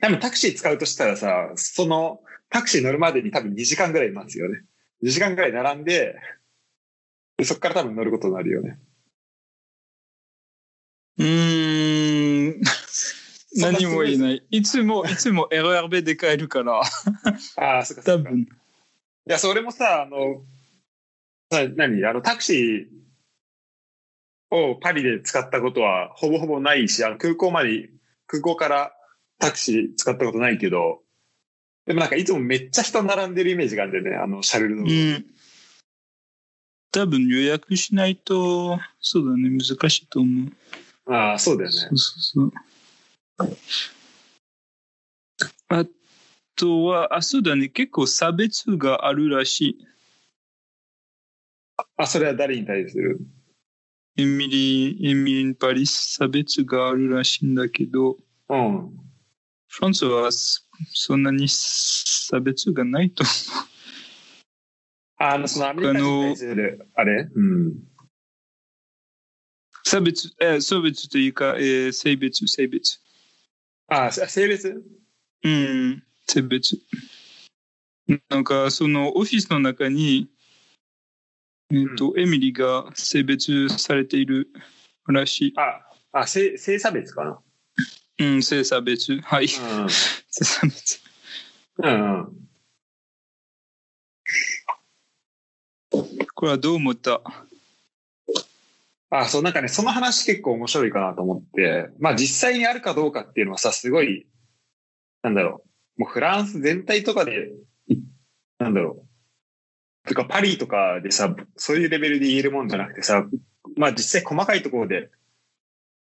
[0.00, 4.62] 多分タクシー使うとしたらさ、その、タクシー乗るまでに多分2時間ぐらい待つよね。
[5.04, 6.16] 2時間ぐらい並んで、
[7.36, 8.78] でそっから多分乗ることになるよね。
[11.18, 12.60] うーん。
[13.56, 14.42] 何も言えない。
[14.50, 16.80] いつも、いつも RRB で帰るから、
[17.56, 18.28] ああ、そっかそっか。
[18.28, 18.40] 多分。
[18.40, 18.46] い
[19.26, 20.42] や、それもさ、あの、
[21.50, 22.04] さ何？
[22.04, 27.90] あの、タクシーをパリで使ったことはほぼほぼないし、あの、空港まで、
[28.26, 28.92] 空港から
[29.38, 31.00] タクシー使ったことないけど、
[31.86, 34.82] でもなんかいつもめっちゃ人並んでるイメージがあるんだよね、あの、シャルルの。
[34.82, 35.24] うん。
[36.90, 40.50] 多分予約しないと、そうだね、難しいと思
[41.06, 41.12] う。
[41.12, 41.88] ああ、そうだよねそ。
[41.94, 42.52] うそうそう。
[45.68, 45.86] あ
[46.56, 49.78] とは、あ、そうだね、結構差別があるらしい。
[51.96, 53.20] あ、それは誰に対する？
[54.16, 58.16] エミリー、エミリー・パリス差別があるらしいんだけど、
[58.48, 58.90] うん。
[59.68, 60.62] フランスはそ
[60.92, 63.24] そんなに差別がないと
[65.18, 67.28] ああの、そのアメリカ人に対する、あれ？
[67.32, 67.74] うん。
[69.84, 73.00] 差別、えー、差別というか、えー、性別、性別。
[73.88, 74.82] ああ、性別？
[75.44, 76.76] うん、性別。
[78.28, 80.28] なんか、そのオフィスの中に、
[81.70, 84.48] えっ、と、エミリーが性別されている
[85.06, 85.54] らしい。
[85.56, 85.82] あ、
[86.20, 87.38] あ、性、性差別かな
[88.20, 89.20] うん、性差別。
[89.20, 89.44] はい。
[89.44, 89.48] う
[90.30, 91.00] 性差別。
[91.82, 91.84] ん。
[91.84, 92.38] うんうん。
[96.34, 97.20] これはどう思った？
[99.10, 104.26] あ、そう、なんかね、その話結構面白いかなと思って、まあ実際にあるかどうかっていうのはさ、すごい、
[105.22, 105.64] なんだろ
[105.98, 107.52] う、もうフランス全体とかで、
[107.88, 107.96] い
[108.58, 109.07] なんだろう、
[110.08, 113.26] とかパリとかでさ、そういうレベルで言えるもんじゃなくてさ、
[113.76, 115.10] まあ実際細かいところで、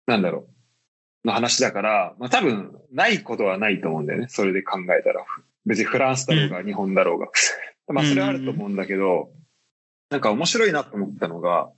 [0.06, 0.48] なんだろ
[1.24, 5.24] う、の話だから、まあ多分、ないことはないと思うんだよね、それで考えたら。
[5.66, 7.28] 別にフランスだろうが、日本だろうが。
[7.88, 9.30] まあそれはあると思うんだけど、
[10.10, 11.70] なんか面白いなと思ったのが、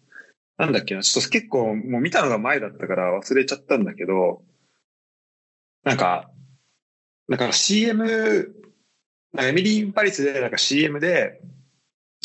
[0.58, 4.42] なんだっけな、ちょっと結構もう見たのが前だったから忘れちゃったんだけど、
[5.84, 6.30] なんか、
[7.28, 8.54] だから CM、
[9.32, 11.40] なんかエミリー・ン・パリスでなんか CM で、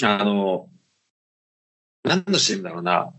[0.04, 0.70] あの、
[2.04, 3.14] 何の CM だろうな。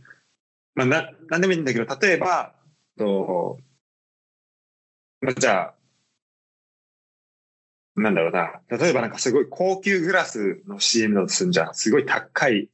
[0.74, 2.54] まあ、な、なんでもいいんだけど、例えば、
[2.98, 3.58] と、
[5.20, 5.74] まあ、じゃあ、
[7.94, 8.60] なんだろうな。
[8.76, 11.74] 例えばなんかすごい高級グラスの CM だとするんじゃん。
[11.74, 12.70] すごい高い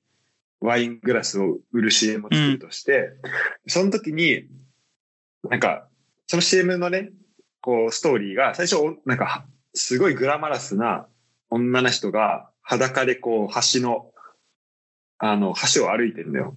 [0.61, 3.11] ワイングラスを売る CM を作るとして、
[3.67, 4.47] その時に、
[5.49, 5.89] なんか、
[6.27, 7.11] その CM のね、
[7.61, 11.07] こう、ストーリーが、最初、なんか、すごいグラマラスな
[11.51, 14.11] 女の人が裸でこう、橋の、
[15.17, 16.55] あの、橋を歩いてるんだよ。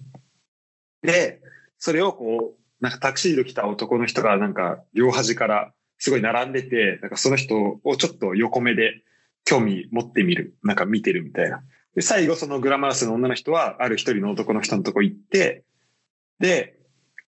[1.00, 1.40] で、
[1.78, 9.02] それをこう、なんかタクシーで来た男の人がなんか、両端からすごい並んでて、なんかその人をちょっと横目で
[9.44, 10.54] 興味持ってみる。
[10.62, 11.64] なんか見てるみたいな。
[11.94, 15.64] で、最後そのグラマラスの女の人は、ある一人の男の人のとこ行って、
[16.40, 16.76] で、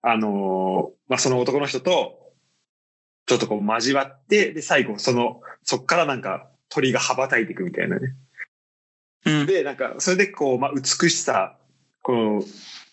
[0.02, 2.34] あのーまあ、その男の人と、
[3.26, 8.16] ちょっとこう交わって、で、最後その、そっからなんか鳥が羽ばたいていくみたいなね。
[9.26, 11.58] で、なんか、それでこう、まあ、美しさ、
[12.02, 12.44] こう、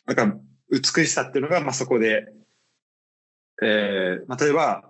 [0.06, 0.38] なんか、
[0.70, 2.26] 美しさっていうのが、まあ、そこで、
[3.62, 4.84] えー、まあ、例えば、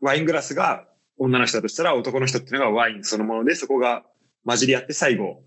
[0.00, 0.88] ワイングラスが
[1.18, 4.04] 女の人だとしたら、男の人っていうのがワインそのもので、そこが
[4.44, 5.42] 混じり合って最後、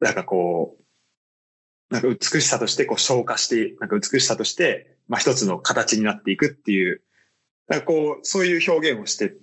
[0.00, 7.02] なんかこう、なんか美しさとしてこう消化して、なんか美しさとして、まあ、一つの形になっていくっていう、
[7.68, 9.34] なんかこう、そういう表現をして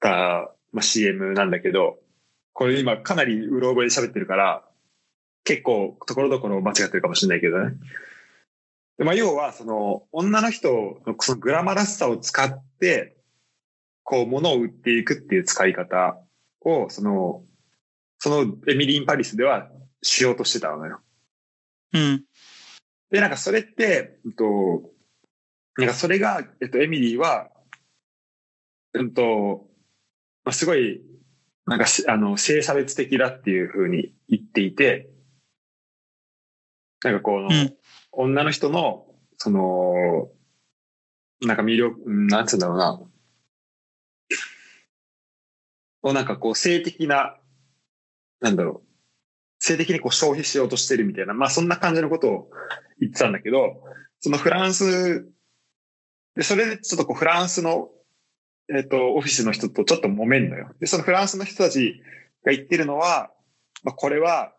[0.00, 1.98] た、まあ、CM なんだけど、
[2.52, 4.64] これ今かなりうろ覚えで喋ってるから、
[5.44, 7.74] 結構ところどころ間違ってるかもしれないけどね。
[8.98, 13.16] でまあ、要は、その、女の人のそのグラマラスさを使って、
[14.04, 16.18] こう、物を売っていくっていう使い方
[16.60, 17.42] を、その、
[18.18, 19.70] そのエミリーン・パリスでは
[20.02, 21.00] しようとしてたのよ。
[21.94, 22.24] うん。
[23.10, 24.90] で、なんかそれって、うんと、
[25.78, 27.50] なんかそれが、えっと、エミリーは、
[28.92, 29.66] うんと、
[30.44, 31.02] まあ、すごい、
[31.66, 35.10] なんかし、あの、性差別的だっていうふうに言っていて、
[37.04, 37.74] なんかこの、うん。
[38.12, 39.06] 女の人の、
[39.38, 40.28] その、
[41.40, 43.00] なんか魅力、うんなんつうんだろうな、
[46.02, 47.36] をなんかこう、性的な、
[48.40, 48.92] なんだろう、
[49.58, 52.50] 性的にこう消費しようとしてるみたいな、まあそんな感じのことを
[53.00, 53.82] 言ってたんだけど、
[54.20, 55.28] そのフランス、
[56.34, 57.90] で、それでちょっとこうフランスの、
[58.68, 60.70] えっ、と、オフィスの人とちょっと揉めんのよ。
[60.80, 62.02] で、そのフランスの人たち
[62.44, 63.30] が言ってるのは、
[63.82, 64.52] まあこれは、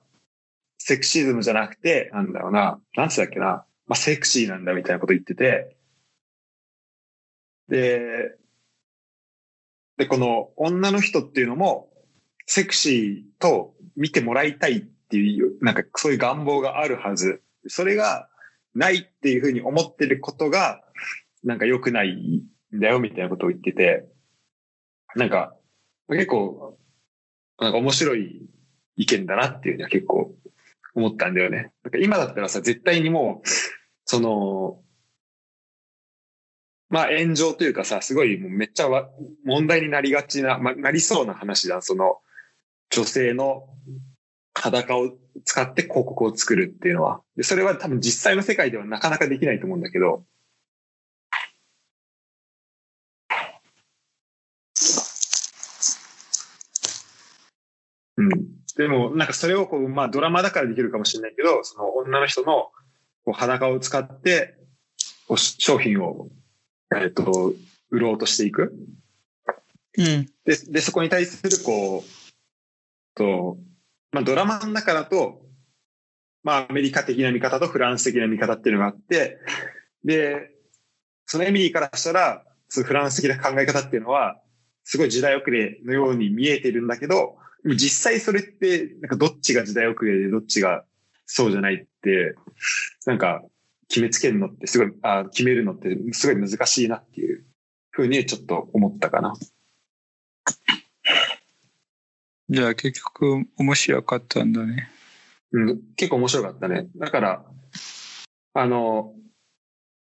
[0.78, 5.78] セクシズムじゃなくて、なんだろうな、なんつったっけな、まあセクシーなんだみたいなこと言ってて、
[7.70, 8.36] で、
[9.98, 11.90] で、この女の人っていうのも、
[12.46, 17.42] セクシーと見てもらいたいっていう、なんかそういう願望があるはず。
[17.68, 18.28] それが
[18.76, 20.82] ないっていうふうに思ってることが、
[21.44, 22.44] なんか良くない
[22.80, 24.06] だよみたいなことを言ってて、
[25.16, 25.56] なんか
[26.10, 26.78] 結構、
[27.60, 28.50] なんか面白い
[28.96, 30.36] 意見だなっていうのは結構
[30.96, 31.72] 思ったんだよね。
[31.84, 33.48] なんか今だったらさ、絶対にもう、
[34.06, 34.80] その、
[36.90, 38.88] まあ炎上というかさ、すごいもうめっちゃ
[39.46, 41.82] 問題になりがちな、まなりそうな話だ。
[41.82, 42.20] その、
[42.92, 43.68] 女性の
[44.54, 45.12] 裸を
[45.46, 47.22] 使って広告を作るっていうのは。
[47.36, 50.26] で、それは多分実際の世界ではなかなかできないと思うんだけど、
[58.32, 58.54] うん。
[58.78, 62.72] でも、なんかそれをこう、まあドラマだからできるかもしれないけど、その女の人の
[63.26, 64.56] こう裸を使って、
[65.38, 66.30] 商品を、
[66.96, 67.54] えっと、
[67.90, 68.74] 売ろうとしていく。
[69.98, 70.26] うん。
[70.46, 72.24] で、で、そこに対する、こう、
[73.16, 73.58] と、
[74.12, 75.42] まあ、ドラマの中だと、
[76.44, 79.40] まあ、アメリカ的な見方とフランス的な見方っていうのがあって、
[80.04, 80.52] で、
[81.26, 84.40] そのエミリーからしたら、そのフランス的な考え方っていうのは、
[84.84, 90.84] すごい時代遅れのように見えてるんだけど、実際それって、なんかどっちが時代遅れでどっちが
[91.26, 92.36] そうじゃないって、
[93.06, 93.44] なんか
[93.88, 97.46] 決めつけるのってすごい、あ決めるのってすごい難しいなっていう
[97.92, 99.34] ふうにちょっと思ったかな。
[102.50, 104.90] じゃあ結局面白かったんだね。
[105.54, 106.90] うん、結構面白かったね。
[106.98, 107.46] だから、
[108.56, 109.14] あの、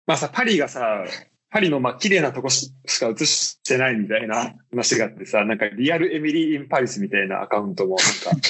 [0.07, 1.05] まあさ、パリがさ、
[1.51, 8.41] パリのまあ綺麗なとこししか映してないみたいな話があってさ、なんかリアルエミリー・イン・パリスみたいなアカウントもなんか、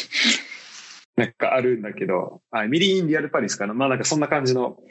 [1.16, 3.74] なんかあるんだけど、あ、エミリー・イン・リアル・パリスかな。
[3.74, 4.82] まあなんかそんな感じの、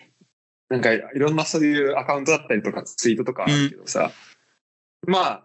[0.70, 4.12] なんかいろんなそういうアカウントだったりとかツイートとかあるけどさ、
[5.06, 5.44] まあ、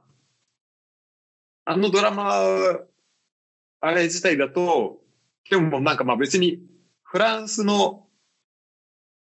[1.64, 2.32] あのドラマ、
[3.80, 5.00] あれ自体だと、
[5.50, 6.60] でもなんかまあ別に
[7.02, 8.06] フランスの、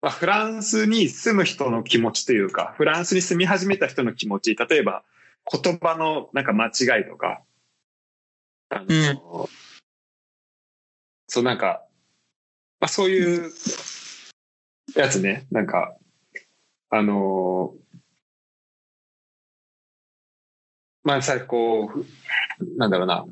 [0.01, 5.03] まあフランスに住む人の気持ちというか、フランスに住み始めた人の気持ち、例えば
[5.51, 7.41] 言葉のなんか間違いとか、
[8.69, 9.49] あの、
[11.27, 11.85] そうなんか、
[12.79, 13.51] まあそういう
[14.95, 15.95] やつね、なんか、
[16.89, 17.73] あの
[21.03, 23.25] まあさ、こう、なんだろうな、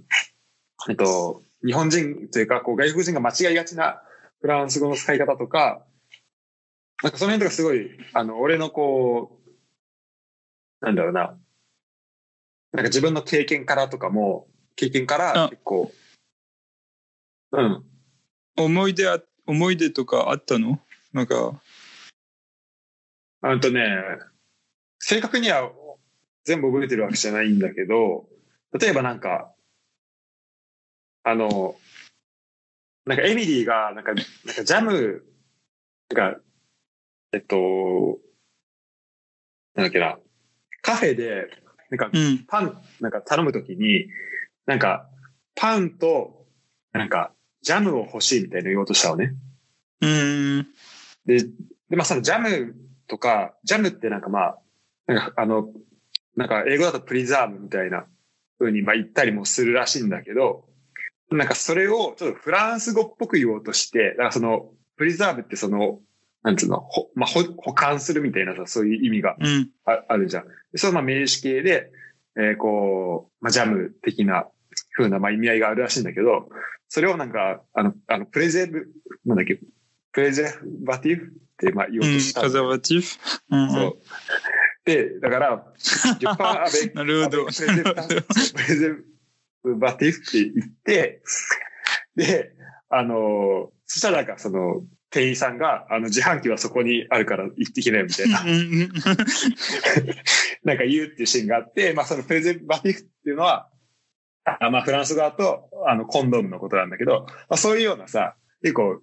[0.87, 4.01] えっと、日本人というか、こう外国人が間違いがちな
[4.41, 5.83] フランス語の使い方とか、
[7.01, 9.39] なんかその辺とかすごい、あの、俺のこ
[10.81, 11.37] う、なんだろうな、
[12.71, 15.49] なんか自分の経験からとかも、経験からあ。
[15.49, 15.91] 結構、
[17.51, 17.83] うん。
[18.57, 20.79] 思い出あ、思い出とかあったの？
[21.13, 21.61] なんか、
[23.41, 23.81] あとね、
[24.99, 25.71] 正確には
[26.43, 28.27] 全部覚えてるわけじゃないんだけど、
[28.79, 29.53] 例えばなんか、
[31.23, 31.75] あの、
[33.05, 35.23] なんかエミリーが、なんか、なんかジャム
[36.13, 36.39] が、
[37.31, 38.19] えっと、
[39.75, 40.17] なんだっけな、
[40.81, 41.47] カフェで、
[41.89, 42.45] なんかうん。
[42.47, 44.07] パン、なんか頼むときに、
[44.65, 45.09] なんか、
[45.55, 46.47] パンと、
[46.91, 49.33] なんか、ジャムを欲しいみたいな言おうとしたのね。
[50.01, 50.67] うん。
[51.25, 51.43] で、
[51.89, 52.75] で、まあそのジャム
[53.07, 54.59] とか、ジャムってなんかまあ、
[55.07, 55.69] なんかあの、
[56.35, 58.05] なんか英語だとプリザーブみたいな
[58.59, 60.65] 風にまあ言ったりもするらしいんだけど、
[61.31, 65.99] なんかそれをちょっとフランス語っぽく言おうとして、だからその、プリザーブってその、
[66.41, 69.69] なんつうの、ほまあ、ほ保管するみたいなさ、そういう意味がうん。
[69.85, 70.45] ああるじゃん。
[70.71, 71.91] でそのまあ名詞形で、
[72.37, 74.47] えーこう、まあ、ジャム的な
[74.95, 76.49] 風なまあ意味合いがあるらしいんだけど、
[76.87, 78.87] それをなんか、あの、あの、プレゼブ、
[79.25, 79.59] なんだっけ、
[80.11, 80.45] プレゼ
[80.85, 82.53] バティブってまあ言おうとしたカの。
[82.53, 83.17] ザバティフ。
[83.51, 83.71] うん。
[83.71, 83.97] そう。
[84.85, 87.45] で、だから、ジュパーアベなるほど。
[87.45, 91.21] プレゼプレゼンバティフって言って、
[92.15, 92.55] で、
[92.89, 98.43] あの、そしたらなんかその、店員さんが、あの、自販機はそこにあるから行ってきなよみたいな、
[100.63, 103.69] なんか言うっていうシーンがあって、まあそのプレゼンバティフっていうのは、
[104.43, 109.01] あまあフランス語だと、あの、コンドームのことなんだけど、まあそういうようなさ、結構、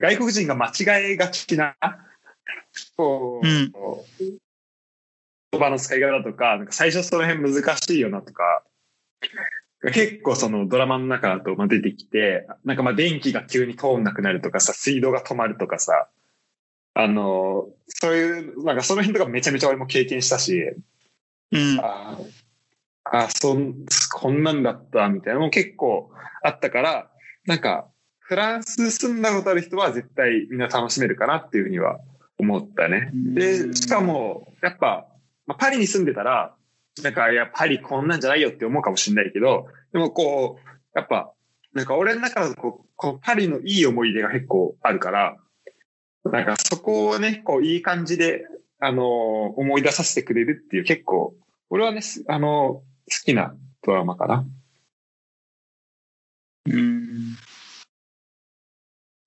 [0.00, 1.76] 外国人が間違えがちな、
[2.96, 3.72] こう、うん。
[5.52, 8.64] 言葉の使い方とか、なんか最初その辺難しいよなとか、
[9.92, 16.08] 結構そのドラマの中だとまあ出てきて、なんかまあ電気が急に通んなくなるとかさ、水道が止まるとかさ、
[16.94, 20.62] あの、そういう、なんかその辺とかめちゃめちゃ俺も経験したし、
[21.52, 21.80] うん。
[21.80, 22.18] あ
[23.04, 26.10] あ、そん、こんなんだったみたいなのも結構
[26.42, 27.10] あったから、
[27.46, 27.88] なんか、
[28.20, 32.00] フランス住んだことある人は絶対みんな楽しめるかなっていうふうには
[32.38, 33.10] 思ったね。
[33.12, 35.06] で、しかも、やっぱ、
[35.46, 36.54] まあ、パリに住んでたら、
[37.02, 41.32] なんか、いや、パリこんなんじゃないよって思うかもしれないけど、でもこう、やっぱ、
[41.72, 45.36] なんか俺の中だとこう、こうパリのいい思い出が結構あるから、
[46.24, 48.46] なんかそこをね、こう、いい感じで、
[48.80, 49.04] あのー
[49.56, 51.34] 思い出させてくれるっていう結構、
[51.70, 52.84] 俺はね、あのー好
[53.24, 54.46] きなドラマかな。
[56.66, 57.36] うん。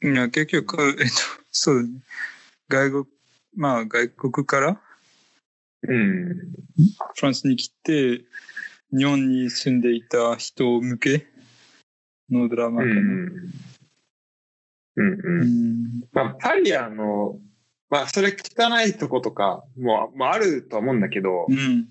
[0.02, 1.14] いや、結局、えっと、
[1.52, 1.90] そうね。
[2.70, 3.06] 外国、
[3.56, 4.82] まあ、外国から
[5.88, 6.28] うん。
[7.16, 8.24] フランスに来て、
[8.96, 11.28] 日本に住んでいた人向け
[12.30, 12.92] のドラマかな。
[12.94, 13.54] うん。
[14.96, 15.44] うんううん。
[15.44, 16.02] ん。
[16.12, 17.40] まあ、パリあの、
[17.90, 21.90] まあ、それ汚いとことかも、まあ、あるとは思うんだけど、うん。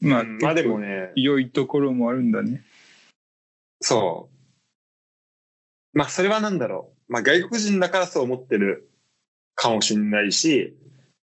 [0.00, 2.62] まあ、うんまあでも結ね、構良いところもあるんだね。
[3.80, 4.28] そ
[5.94, 5.98] う。
[5.98, 7.12] まあ、それはなんだろう。
[7.12, 8.90] まあ、外国人だからそう思ってる
[9.54, 10.76] かもしれないし、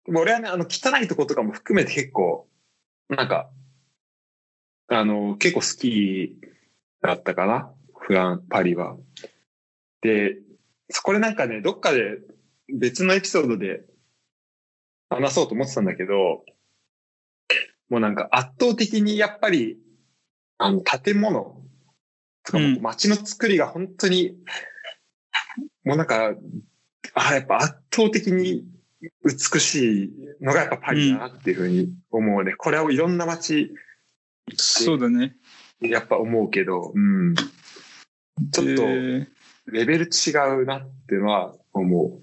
[0.08, 2.48] 俺はね、あの、汚いとことかも含めて結構、
[3.08, 3.50] なんか、
[4.88, 6.38] あの、結構好き
[7.02, 7.72] だったかな。
[7.98, 8.96] フラン、パリは。
[10.00, 10.36] で、
[11.02, 12.18] これなんかね、どっかで
[12.68, 13.84] 別のエピソードで
[15.08, 16.44] 話そうと思ってたんだけど、
[17.88, 19.78] もうなんか圧倒的にやっぱり、
[20.58, 21.62] あの、建物
[22.44, 24.36] とか街の作りが本当に、
[25.84, 26.34] もうなんか、
[27.14, 28.64] あやっぱ圧倒的に
[29.24, 32.54] 美しいのがやっぱパリだなっていうふうに思うね。
[32.54, 33.72] これをいろんな街、
[34.54, 35.36] そうだね。
[35.80, 37.34] やっぱ思うけど、うん。
[37.34, 39.28] ちょっとで
[39.66, 40.30] レベル違
[40.62, 42.20] うなっていうのは思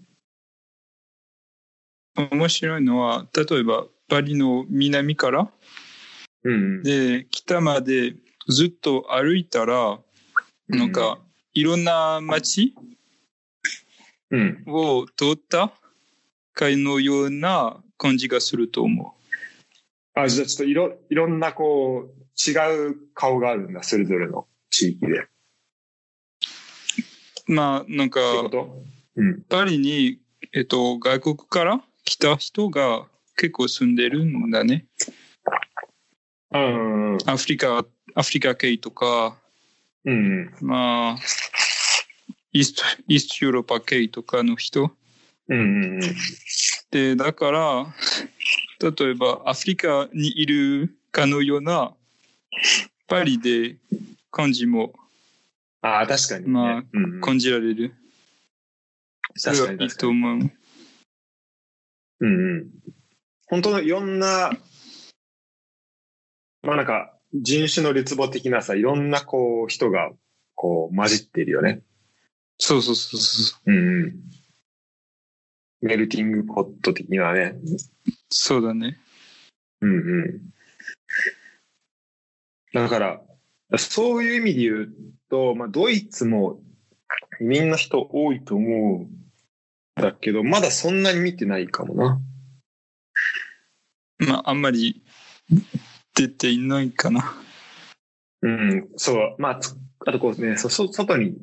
[2.15, 5.51] 面白いのは、例えば、パリの南から、
[6.43, 6.51] う。
[6.51, 6.84] うん。
[6.84, 8.15] で、北まで
[8.47, 9.99] ずっと歩いたら、
[10.67, 11.19] なんか、
[11.53, 12.76] いろんな街
[14.30, 14.63] うん。
[14.67, 15.74] を通った
[16.54, 19.16] 会のような感じがすると思
[20.16, 25.28] あ、じゃあちょっといろ、いろんなこう、違う顔があるんだ、それぞれの地域で。
[27.47, 28.22] まあ、なんか、
[29.16, 29.41] うん。
[29.43, 30.20] パリに、
[30.54, 34.86] えっと、外国から来た人が結構住んでるんだね。
[36.51, 37.18] うん。
[37.26, 37.86] アフリカ、
[38.16, 39.38] アフリカ系とか、
[40.06, 40.54] うん。
[40.62, 41.18] まあ、
[42.51, 44.91] イースト、イーストヨーロッパ系とかの人。
[45.50, 46.00] うん。
[46.91, 47.96] で、だから、
[48.80, 51.94] 例えばアフリカにいるかのような、
[53.08, 53.78] パリで
[54.32, 54.94] 感じも
[55.84, 56.52] ああ、確かに、ね。
[56.52, 57.94] まあうん、感じられる。
[59.44, 59.89] 確かに確かに。
[59.89, 60.52] と思う。
[62.22, 62.70] うんうん。
[63.48, 64.54] 本当のいろんな、
[66.62, 70.12] まあなんか、人種の劣望的なさ、いろんなこう、人が、
[70.56, 71.82] こう、混じってるよね。
[72.58, 73.74] そうそうそうそうう。
[73.74, 74.14] んうん。
[75.84, 77.55] メルティングポット的なね。
[78.29, 78.97] そうだね。
[79.81, 79.97] うんう
[80.29, 80.41] ん。
[82.73, 83.21] だから、
[83.77, 84.93] そういう意味で言う
[85.29, 86.61] と、まあ、ドイツも
[87.41, 89.09] 移民の人多いと思うん
[90.01, 92.21] だけど、まだそんなに見てないかもな。
[94.19, 95.03] まあ、あんまり
[96.15, 97.36] 出ていないかな。
[98.41, 99.36] うん、そう。
[99.38, 99.75] まあ、つ
[100.05, 101.34] あとこうね、そ、そ外に、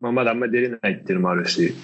[0.00, 1.74] まあ、まだあんまり出れないっていうのもあるし、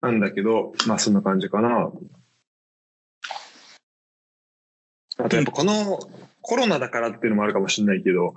[0.00, 1.90] なんだけど、まあ、そんな感じかな。
[5.18, 5.98] あとやっぱこの
[6.42, 8.34] コロナだからっていうのもあるかもしれないけど、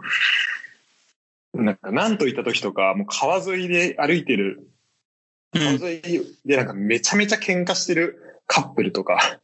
[1.54, 4.70] なんか、なんといった時とか、もう川沿いで歩いてる、
[5.54, 6.02] 川沿い
[6.46, 9.40] でなんかめちゃめちゃ喧嘩してるカップルとか、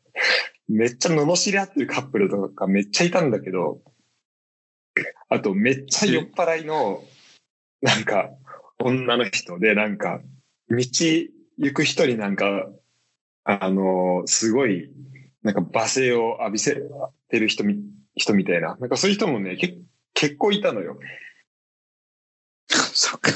[0.68, 3.82] めっちゃ罵り合ってるカップルとかめっちゃいたんだけど、
[5.30, 7.04] あとめっちゃ酔っ払いの、
[7.82, 8.30] なんか、
[8.80, 10.22] 女の人で、なんか、
[10.70, 10.78] 道
[11.58, 12.68] 行く人になんか、
[13.44, 14.92] あのすごい、
[15.44, 16.82] なんか罵声を浴びせ
[17.30, 17.78] てる人み、
[18.16, 18.76] 人みたいな。
[18.80, 19.78] なんかそういう人もね、け
[20.14, 20.98] 結構いたのよ。
[22.70, 23.32] そっか。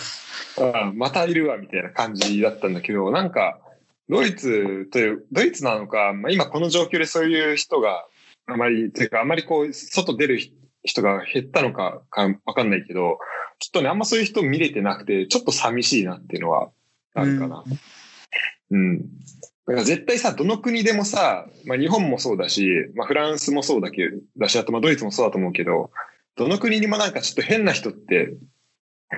[0.61, 3.61] ああまたいるわ、みたいな感じだったんだけど、なんか、
[4.09, 8.05] ドイツという、ドイツなのか、まあ、今この状況でそういう人が
[8.47, 10.39] あまり、というかあまりこう、外出る
[10.83, 13.19] 人が減ったのかかわかんないけど、
[13.59, 16.69] ちょっとね、あんまそういう人見れてなくて、ちょっと寂しいなっていうのは
[17.13, 17.63] あるかな。
[17.65, 17.79] うん。
[18.71, 25.91] だから絶対さ、どの国でもさ、まあ日本もそうだし、まあフランスもそうだけだし、あとまあドイツもそうだと思うけど、
[26.35, 28.33] どの国にもなんかちょっと変な人って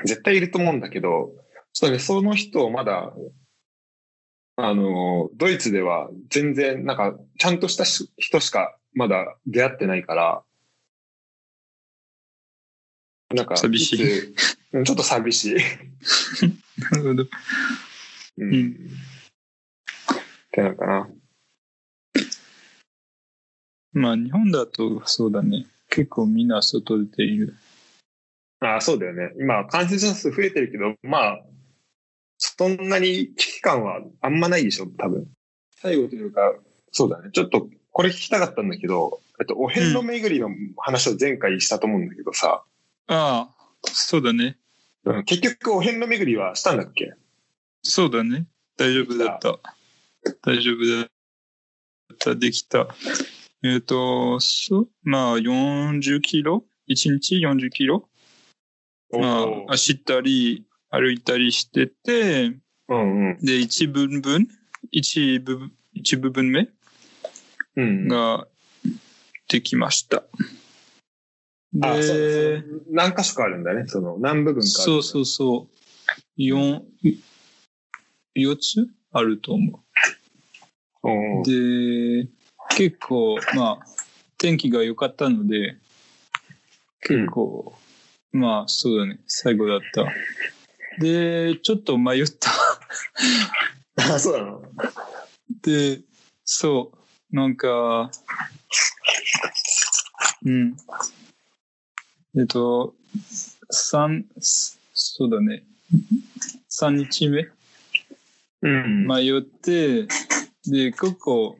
[0.06, 1.32] 絶対いると思うんだけど、
[1.74, 3.14] ちょっとね、その人をまだ、
[4.58, 7.86] あの、ドイツでは全然なんかちゃんとした
[8.18, 10.44] 人しかまだ出会ってないから、
[13.34, 13.98] なんか、寂しい
[14.86, 15.56] ちょっと寂しい。
[16.92, 17.26] なるほど。
[18.38, 18.54] うん。
[18.54, 18.78] うん
[20.52, 21.10] ってなのかな。
[23.94, 25.66] まあ日本だとそうだね。
[25.90, 27.56] 結構みんな外出ている。
[28.60, 29.34] ああ、そうだよね。
[29.40, 31.42] 今、感染者数増えてるけど、まあ、
[32.38, 35.28] そんなに危機感はあんまないでしょ、多分。
[35.82, 36.54] 最後というか、
[36.92, 37.32] そうだね。
[37.32, 42.64] ちょっと、これ聞きたかったんだけど、えっと、お遍路巡りの話を前回したと思うんだけどさ、
[43.08, 44.58] ああ、そうだね。
[45.06, 47.16] うん結局お遍路巡りはしたんだっけ？
[47.82, 48.46] そうだね。
[48.78, 49.60] 大丈夫だった。
[50.44, 51.08] 大丈夫だっ
[52.20, 52.36] た。
[52.36, 52.88] できた。
[53.64, 58.08] えっ、と、そう、まあ40キロ ?1 日40キロ？
[59.12, 62.58] まあ走ったり歩いたりしてて、
[62.88, 63.38] うんうん。
[63.42, 64.48] で、一部分、
[64.92, 66.70] 一部、一部分目？
[67.76, 68.08] うん。
[68.08, 68.48] が
[69.48, 70.24] できました。
[71.74, 73.86] で、そう何箇所かあるんだね。
[73.88, 74.68] その、何部分か。
[74.68, 76.22] そうそうそう。
[76.36, 76.84] 四、
[78.36, 78.88] 四つ？
[79.14, 79.80] あると思う。
[81.04, 81.44] うんうん。
[81.44, 82.28] で、
[82.76, 83.86] 結構、まあ、
[84.38, 85.78] 天気が良かったので、
[87.02, 87.78] 結構、
[88.32, 90.06] まあ、そうだね、最後だった。
[91.00, 92.52] で、ちょっと迷った。
[94.16, 94.62] あ、そうなの？
[95.62, 96.02] で、
[96.46, 96.92] そ
[97.32, 98.12] う、なんか、
[100.44, 100.76] うん。
[102.38, 102.96] えっと、
[103.70, 105.64] 三、そうだね、
[106.70, 107.48] 三日目？
[108.62, 109.08] うん。
[109.08, 110.08] 迷って、
[110.66, 111.58] で、結構、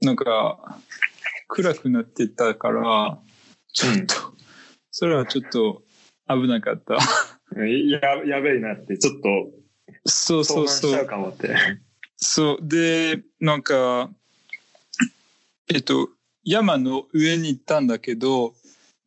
[0.00, 0.80] なんか、
[1.48, 3.18] 暗くなってたから、
[3.72, 4.14] ちょっと、
[4.90, 5.82] それはちょっと
[6.28, 6.98] 危なかった。
[7.90, 9.28] や、やべえなって、ちょっと、
[10.04, 11.08] そうそうそう。
[12.16, 12.68] そう。
[12.68, 14.10] で、なんか、
[15.72, 16.08] えっと、
[16.42, 18.54] 山の上に行ったんだけど、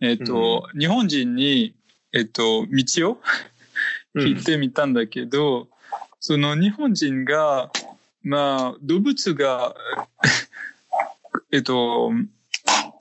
[0.02, 1.76] えっと、日本人に、
[2.14, 3.18] えっと、道を？
[4.16, 5.68] 聞いてみたんだけど、
[6.20, 7.72] その日本人が、
[8.22, 9.76] まあ、動物が、
[11.52, 12.12] えっと、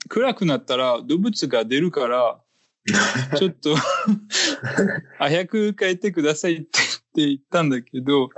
[0.09, 2.41] 暗くなったら動物が出るから、
[3.37, 3.75] ちょっと、
[5.19, 6.71] 早く帰ってくださいって
[7.16, 8.31] 言ったんだけど、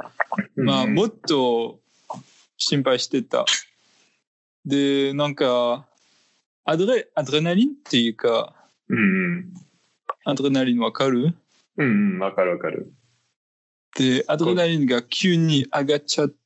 [0.56, 1.80] まあ、もっと
[2.56, 3.44] 心配してた。
[4.64, 5.86] で、なんか、
[6.64, 8.54] アドレ、アドレナリンっていうか、
[8.88, 9.02] うんう
[9.40, 9.54] ん。
[10.24, 11.34] アドレナリンわかる？
[11.76, 12.92] うんうん、わかるわかる。
[13.96, 16.39] で、アドレナリンが急に上がっちゃって、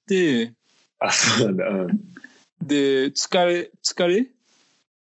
[0.98, 1.68] あ、そうなんだ。
[1.68, 2.14] うん。
[2.62, 4.26] で、疲れ、疲れ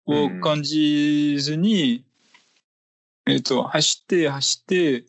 [0.06, 2.04] を感じずに、
[3.26, 5.06] えっと、走って、走って、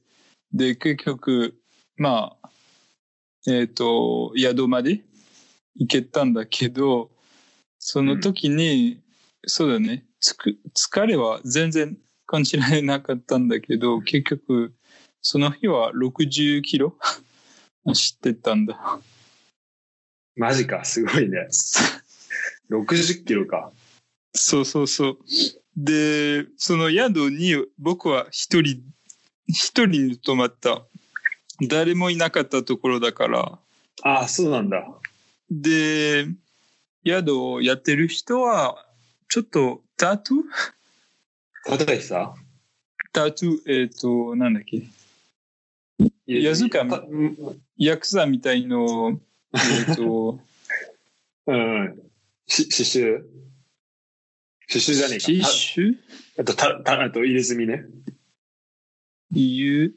[0.53, 1.55] で、結局、
[1.97, 2.51] まあ、
[3.47, 5.03] えっと、宿まで
[5.77, 7.11] 行けたんだけど、
[7.79, 9.01] その時に、
[9.47, 14.75] そうだね、つく、疲れは全然感じられなかったんだけど、結局、
[15.21, 16.97] その日は60キロ
[17.85, 19.01] 走ってたんだ。
[20.37, 21.49] マジか、すごいね。
[22.71, 23.73] 60キロか。
[24.35, 25.19] そうそうそう。
[25.77, 28.83] で、その宿に僕は一人、
[29.49, 30.83] 一人に泊まった。
[31.69, 33.59] 誰もいなかったところだから。
[34.03, 34.87] あ、そうなんだ。
[35.51, 36.27] で、
[37.07, 38.85] 宿をやってる人は、
[39.29, 41.87] ちょっとタトゥー？
[41.87, 42.35] 例えばさ、
[43.13, 44.83] タトゥー、えっ、と、なんだっけ？
[46.27, 49.19] 矢塚みたうんヤクザみたいの、
[49.55, 50.41] えっ、と、
[51.47, 52.03] うん。
[52.47, 53.23] し、刺繍
[54.69, 55.49] 刺繍じゃね刺えか。
[55.49, 55.97] 繍？
[56.39, 57.85] ああと、た、た、あと入れ墨ね。
[59.33, 59.95] ゆ、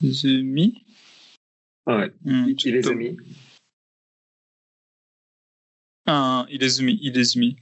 [0.00, 0.84] ずみ
[1.86, 2.14] うん。
[2.24, 3.16] うん、入れ墨
[6.06, 7.56] ああ、入れ墨、入れ墨。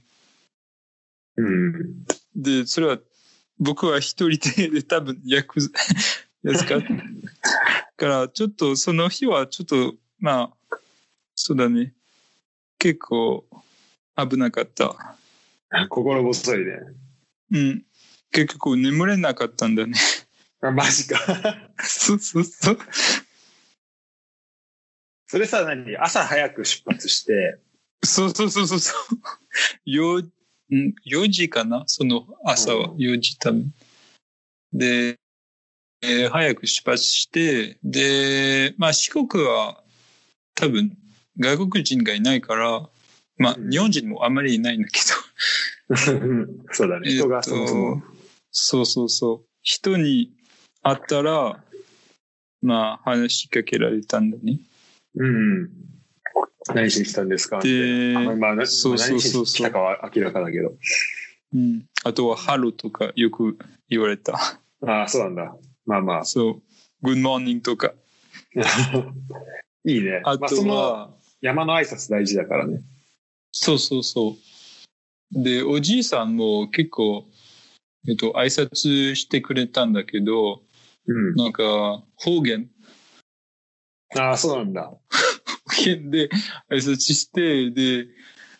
[1.37, 2.05] うん。
[2.35, 2.99] で、それは、
[3.59, 5.43] 僕は一人で、で多分、ヤ
[6.43, 6.81] クザ、やつか？
[7.97, 10.77] から、ちょっと、その日は、ちょっと、まあ、
[11.35, 11.93] そうだね。
[12.77, 13.45] 結構、
[14.15, 15.17] 危なかった。
[15.89, 16.79] 心細いね。
[17.51, 17.85] うん。
[18.31, 19.93] 結局、眠れなかったんだね。
[20.61, 21.17] あ、マジか。
[21.79, 22.79] そうそうそう。
[25.27, 25.95] それさ、何？
[25.97, 27.59] 朝早く出発して、
[28.03, 28.95] そうそうそうそうそ
[29.85, 29.89] う。
[29.89, 30.25] よ、ん
[31.05, 31.83] 4時かな？
[31.85, 33.71] その朝はうん4時多分。
[34.73, 35.19] で、
[36.01, 39.83] えー早く出発して、で、まあ四国は
[40.55, 40.97] 多分
[41.39, 42.89] 外国人がいないから、
[43.37, 44.99] まあ、うん日本人もあまりいないんだけ
[46.73, 47.09] そうだね。
[47.09, 47.93] ど、人がそもそも。
[47.95, 48.07] えっと
[48.51, 49.47] そうそうそう。
[49.61, 50.31] 人に
[50.81, 51.63] 会ったら、
[52.61, 54.59] まあ、話しかけられたんだね。
[55.15, 55.69] うんうん。
[56.73, 57.59] 何しに来たんですか？
[57.59, 60.73] であまあ、なそうそうそうそう何しに来たかは明らかだけど。
[61.53, 61.85] うん。
[62.03, 63.57] あとは、ハローとかよく
[63.89, 64.35] 言われた。
[64.81, 65.55] ああ、そうなんだ。
[65.89, 66.25] まあまあ。
[66.25, 66.61] そう。
[67.01, 67.93] Good morning とか。
[69.85, 70.21] いいね。
[70.23, 72.83] あまあ、そのとは、山の挨拶大事だからね。
[73.51, 74.37] そうそうそ
[75.35, 75.43] う。
[75.43, 77.25] で、おじいさんも結構、
[78.07, 80.61] えっと、挨拶してくれたんだけど、
[81.07, 81.35] うん。
[81.35, 82.69] なんか、方言、
[84.15, 84.93] ああ、そうなんだ。
[85.65, 86.29] 方言で
[86.69, 88.07] 挨拶して、で、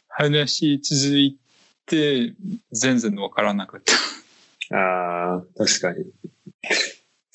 [0.08, 1.38] 話続い
[1.86, 2.34] て、
[2.72, 4.76] 全然わからなかった。
[4.76, 6.06] ああ、確かに。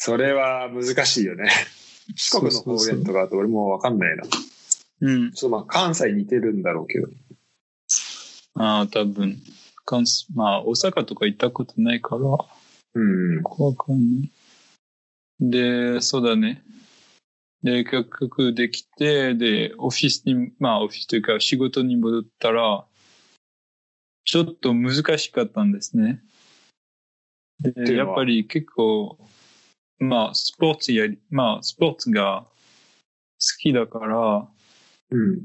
[0.04, 1.48] それは難しいよね。
[2.14, 4.24] 四国の方言とかだと俺もわかんないな。
[4.24, 4.40] ちょ
[5.00, 5.28] うん。
[5.28, 7.08] っとまあ関西似てるんだろうけど。
[8.52, 9.40] ああ、多分。
[9.86, 13.42] 関西まあ、大阪とか行ったことないから、うん。
[13.42, 14.30] わかんない。
[15.40, 16.62] で、そうだね。
[17.62, 22.84] で、結局できて、で、オフィスに、まあ、オフィスというか仕事に戻ったら、
[24.26, 26.22] ちょっと難しかったんですね。
[27.60, 29.18] で、やっぱり結構、
[29.98, 32.48] まあ、スポーツやり、まあ、スポーツが好
[33.60, 34.48] きだから、
[35.10, 35.40] うん。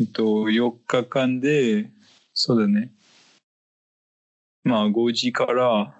[0.00, 1.90] えっと、4日間で、
[2.32, 2.92] そうだね。
[4.64, 5.94] まあ、5時から、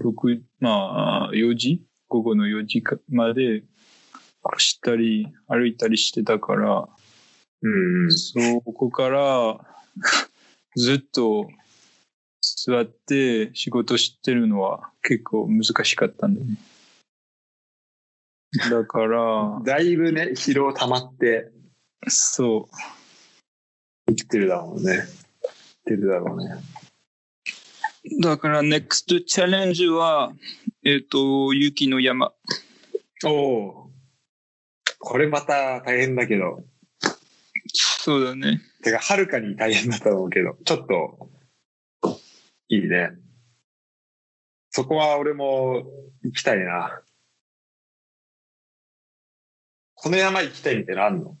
[0.00, 1.82] 6、まあ、4時？
[2.08, 3.62] 午後の4時かまで、
[4.42, 6.88] 走ったり、歩いたりしてたから、
[7.62, 8.12] うん。
[8.12, 9.60] そこから、
[10.76, 11.48] ずっと
[12.66, 16.56] 座って仕事してるのは結構難しかったんだね。
[18.70, 21.50] だから、 だいぶね、疲労溜まって
[22.08, 22.76] そう、
[24.08, 25.02] 生きてるだろうね。
[25.42, 26.54] 生きてるだろうね。
[28.22, 30.32] だから、ネクストチャレンジは、
[30.84, 32.32] えっ、と、雪の山。
[33.26, 33.90] おお。
[34.98, 36.64] これまた大変だけど。
[37.74, 38.62] そうだね。
[38.82, 41.33] てか、はるかに大変だと思うけど、ちょっと、
[42.74, 43.10] いいね。
[44.70, 45.84] そこは俺も
[46.22, 47.00] 行きたいな。
[49.94, 51.36] この山行きたいみたいなのあんの？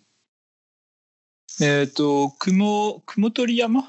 [1.60, 3.84] えっ、と、雲、雲取山？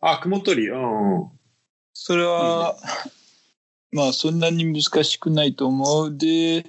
[0.00, 0.68] あ、雲取り。
[0.68, 1.30] うんうん。
[1.94, 2.76] それは、
[3.90, 6.16] まあ、そんなに難しくないと思う。
[6.16, 6.66] で、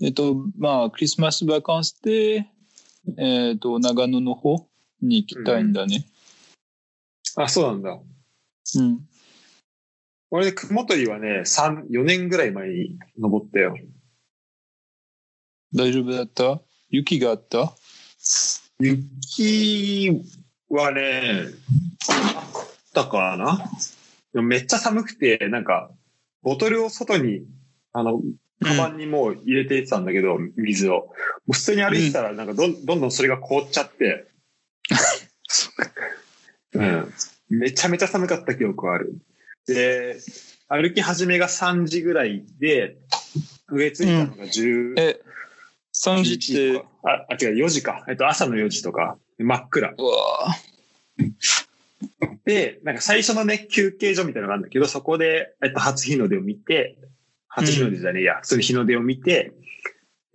[0.00, 2.46] えっ、と、まあ、クリスマスバカンスで、
[3.18, 4.66] えっ、と、長野の方
[5.02, 6.06] に行きたいんだね。
[7.36, 7.98] あ、そうなんだ。
[8.76, 9.08] うん。
[10.30, 13.76] 俺、雲取りはね、三4年ぐらい前に登ったよ。
[15.74, 16.60] 大丈夫だった？
[16.90, 17.74] 雪があった？
[18.78, 20.22] 雪
[20.68, 21.44] はね、
[22.10, 23.70] あったかな？
[24.34, 25.90] でもめっちゃ寒くて、なんか、
[26.42, 27.42] ボトルを外に、
[27.92, 28.20] あの、
[28.62, 30.92] カバンにもう入れていってたんだけど、水を。
[30.92, 31.12] も
[31.48, 34.26] う普通に歩いてたら、なんかどんどんどんそれが凍っちゃって、
[36.74, 37.12] うん。
[37.48, 39.14] めちゃめちゃ寒かった記憶はある。
[39.74, 40.16] で、
[40.68, 42.96] 歩き始めが3時ぐらいで、
[43.70, 45.20] 上着いたのが10、え、
[45.94, 48.04] 3時って、あ、あ、違う、4時か。
[48.08, 49.94] えっと、朝の4時とか、真っ暗。
[49.98, 50.54] うわ。
[52.44, 56.96] で、なんか最初のね、休憩所みたいなのがあるんだけど、そこで、えっと、初日の出を見て、
[57.48, 59.52] 初日の出じゃねえや、普通に日の出を見て、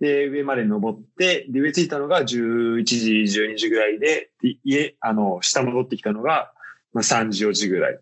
[0.00, 6.52] で、上まで登って、で、上着いたのが11時、12時ぐらいで、で家、あの、下戻ってきたのが、
[6.92, 7.98] まあ、3時、4時ぐらい。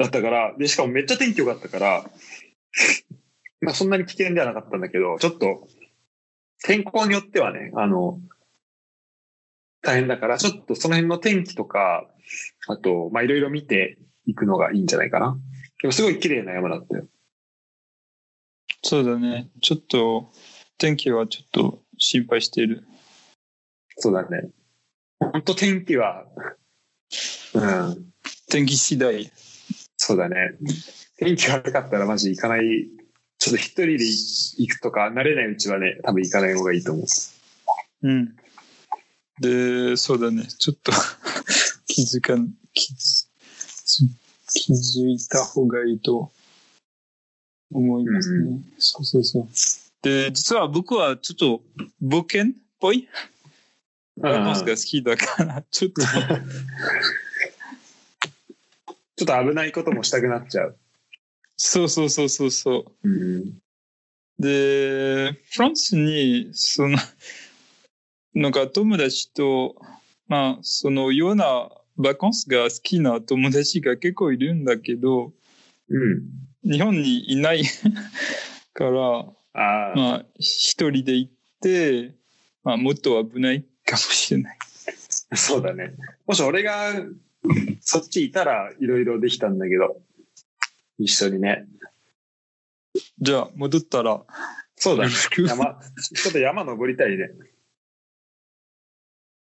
[0.00, 2.10] だったから、で、しかもめっちゃ天気良かったから、
[3.60, 5.68] まあそんなに危険ではなかったんだけど、ちょっと、
[6.62, 8.18] 天候によってはね、あの、
[9.82, 12.10] 大変だから、ちょっとその辺の天気とか、
[12.66, 15.38] あと、まあいろいろ見ていくのがいいんじゃないかな。
[15.82, 17.06] でもすごい綺麗な山だったよ。
[18.82, 19.50] そうだね。
[19.60, 20.32] ちょっと、
[20.78, 22.86] 天気はちょっと心配している。
[23.98, 24.48] そうだね。
[25.18, 26.24] 本当天気は、
[27.52, 28.12] うん、
[28.48, 29.30] 天気次第。
[30.10, 30.56] そうだね。
[31.18, 32.88] 天気悪かったらマジ行かない。
[33.38, 37.04] ちょっと一人で行くとか、慣れないうちはね、多分行かない方がいいと思
[38.02, 38.08] う。
[38.08, 38.34] うん。
[39.40, 40.46] で、そうだね。
[40.46, 40.90] ちょっと
[41.86, 43.26] 気づかん、気づ、
[44.52, 46.32] 気づいた方がいいと
[47.70, 48.38] 思いますね。
[48.38, 49.48] うんそうそうそう。
[50.02, 51.62] で、実は僕はちょっと
[52.02, 53.08] 冒険っぽい？
[54.16, 56.02] バカンスが好きだから、ちょっと、
[59.20, 60.78] ちょっと危ないこともしたくなっちゃう。
[61.58, 63.08] そうそうそうそうそう。
[63.08, 63.58] うん。
[64.38, 66.96] で、フランスに、その、
[68.32, 69.76] なんか友達と、
[70.26, 71.68] まあ、そのような
[71.98, 75.34] バカンスが好きな友達が結構いるんだけど、
[75.90, 76.22] うん。
[76.64, 77.62] 日本にいない
[78.72, 82.14] から、ああ、まあ、一人で行って、
[82.64, 84.58] まあ、もっと危ないかもしれない。
[85.34, 85.94] そうだね。
[86.26, 86.94] もし俺が
[87.80, 90.02] そっちいたらいろいろできたんだけど、
[90.98, 91.66] 一緒にね。
[93.18, 94.24] じゃあ、戻ったら、
[94.76, 95.10] そうだね。
[95.46, 95.80] 山、
[96.14, 97.30] ちょっと山登りたいね。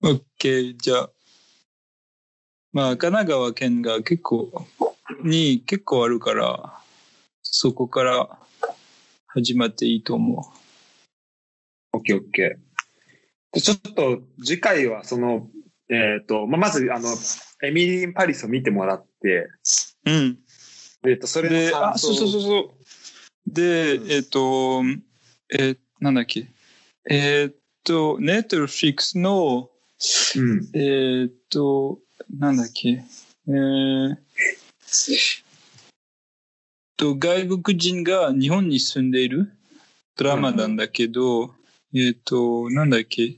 [0.02, 1.10] オッケー、じゃあ。
[2.72, 4.66] まあ、神奈川県が結構、
[5.22, 6.78] に結構あるから、
[7.42, 8.38] そこから
[9.28, 10.52] 始まっていいと思
[11.92, 13.60] オッケーオッケー。
[13.60, 15.48] ちょっと次回はその、
[15.88, 17.08] えっ、と、まあ、まずあの、
[17.64, 19.48] エミリー・パリスを見てもらって、
[20.06, 20.10] う。
[20.10, 20.38] うん。
[21.06, 22.70] えっ、と、それで、あ、そうそうそうそう。
[23.46, 24.82] で、えっ、と、
[25.52, 26.48] えーなんだっけ。
[27.08, 29.70] えっ、と、ネットフリックスの、
[30.36, 30.70] うん。
[30.74, 32.00] えっ、と、
[32.38, 33.04] なんだっけ。
[33.46, 34.16] えー、
[36.96, 39.50] と、外国人が日本に住んでいる？
[40.16, 41.54] ドラマなんだけど、
[41.94, 43.36] えっ、と、なんだっけ。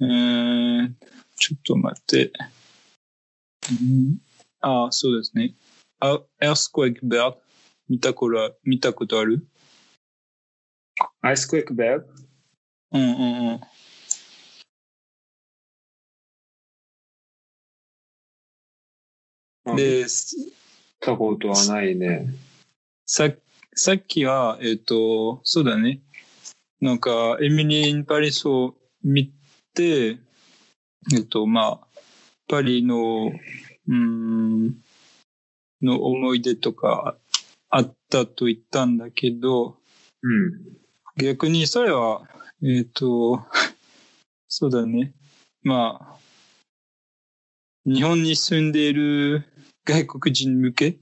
[0.00, 0.92] えー、
[1.36, 2.32] ちょっと待って。
[3.80, 4.18] うん、
[4.60, 5.54] あ、そうですね。
[6.00, 7.34] あ、エアスクエイクベル
[7.88, 9.46] 見たこと見たことある？
[11.20, 12.06] アイスクエックベル
[12.92, 13.60] うんうん
[19.66, 19.76] うん。
[19.76, 20.06] で、
[21.00, 22.34] たことはないね。
[23.06, 23.30] さ
[23.74, 26.02] さっきは、えっ、と、そうだね。
[26.80, 29.32] なんか、エミリー・イン・パリスを見
[29.72, 30.18] て、
[31.14, 31.91] えっ、と、まあ、
[32.52, 34.74] パリの、うーん、
[35.80, 37.16] の思い出とか
[37.70, 39.78] あったと言ったんだけど、
[40.22, 40.76] うん。
[41.16, 42.28] 逆にそれは、
[42.62, 43.46] えっ、と、
[44.48, 45.14] そうだね。
[45.62, 46.18] まあ、
[47.86, 49.46] 日本に住んでいる
[49.86, 50.98] 外国人向け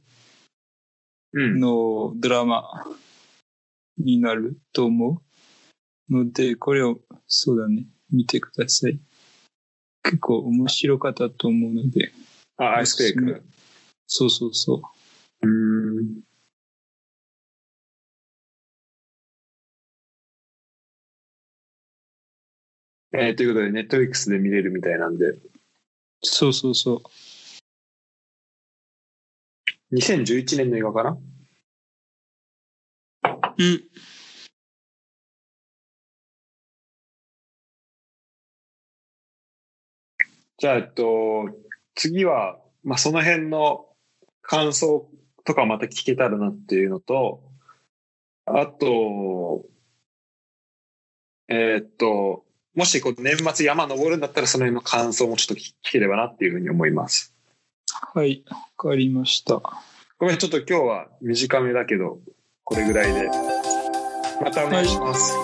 [1.32, 1.58] うん。
[1.58, 2.84] のドラマ
[3.98, 5.20] になると思
[6.10, 9.00] うので、これを、そうだね、見てください。
[10.02, 12.12] 結構面白かったと思うので、
[12.56, 13.42] あ、アイスクエック。
[14.06, 14.82] そうそうそ
[15.42, 15.48] う。
[15.48, 16.20] うん。
[23.12, 25.36] えー、ということで、ネットフリックスで見れるみたいなんで、
[26.22, 27.02] そうそうそ
[29.92, 29.96] う。
[29.96, 31.18] 2011年の映画かな？
[33.58, 33.82] うん。
[40.60, 41.48] じゃあ、えっと、
[41.94, 43.86] 次は、まあ、その辺の
[44.42, 45.08] 感想
[45.44, 47.42] とかまた聞けたらなっていうのと、
[48.44, 49.64] あと、
[51.48, 52.44] えーっと、
[52.74, 57.34] もしこう年末山登るんだったらその辺の感想もちょっと聞ければなっていうふうに思います。
[58.14, 59.62] はい、わかりました。
[60.18, 62.18] ごめん、ちょっと今日は短めだけど、
[62.64, 63.30] これぐらいで。
[64.42, 65.34] またお願いします。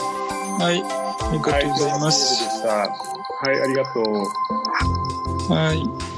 [0.60, 2.66] はい、ありがとうございます。
[2.66, 5.52] はい、ありがとう。
[5.52, 6.15] はい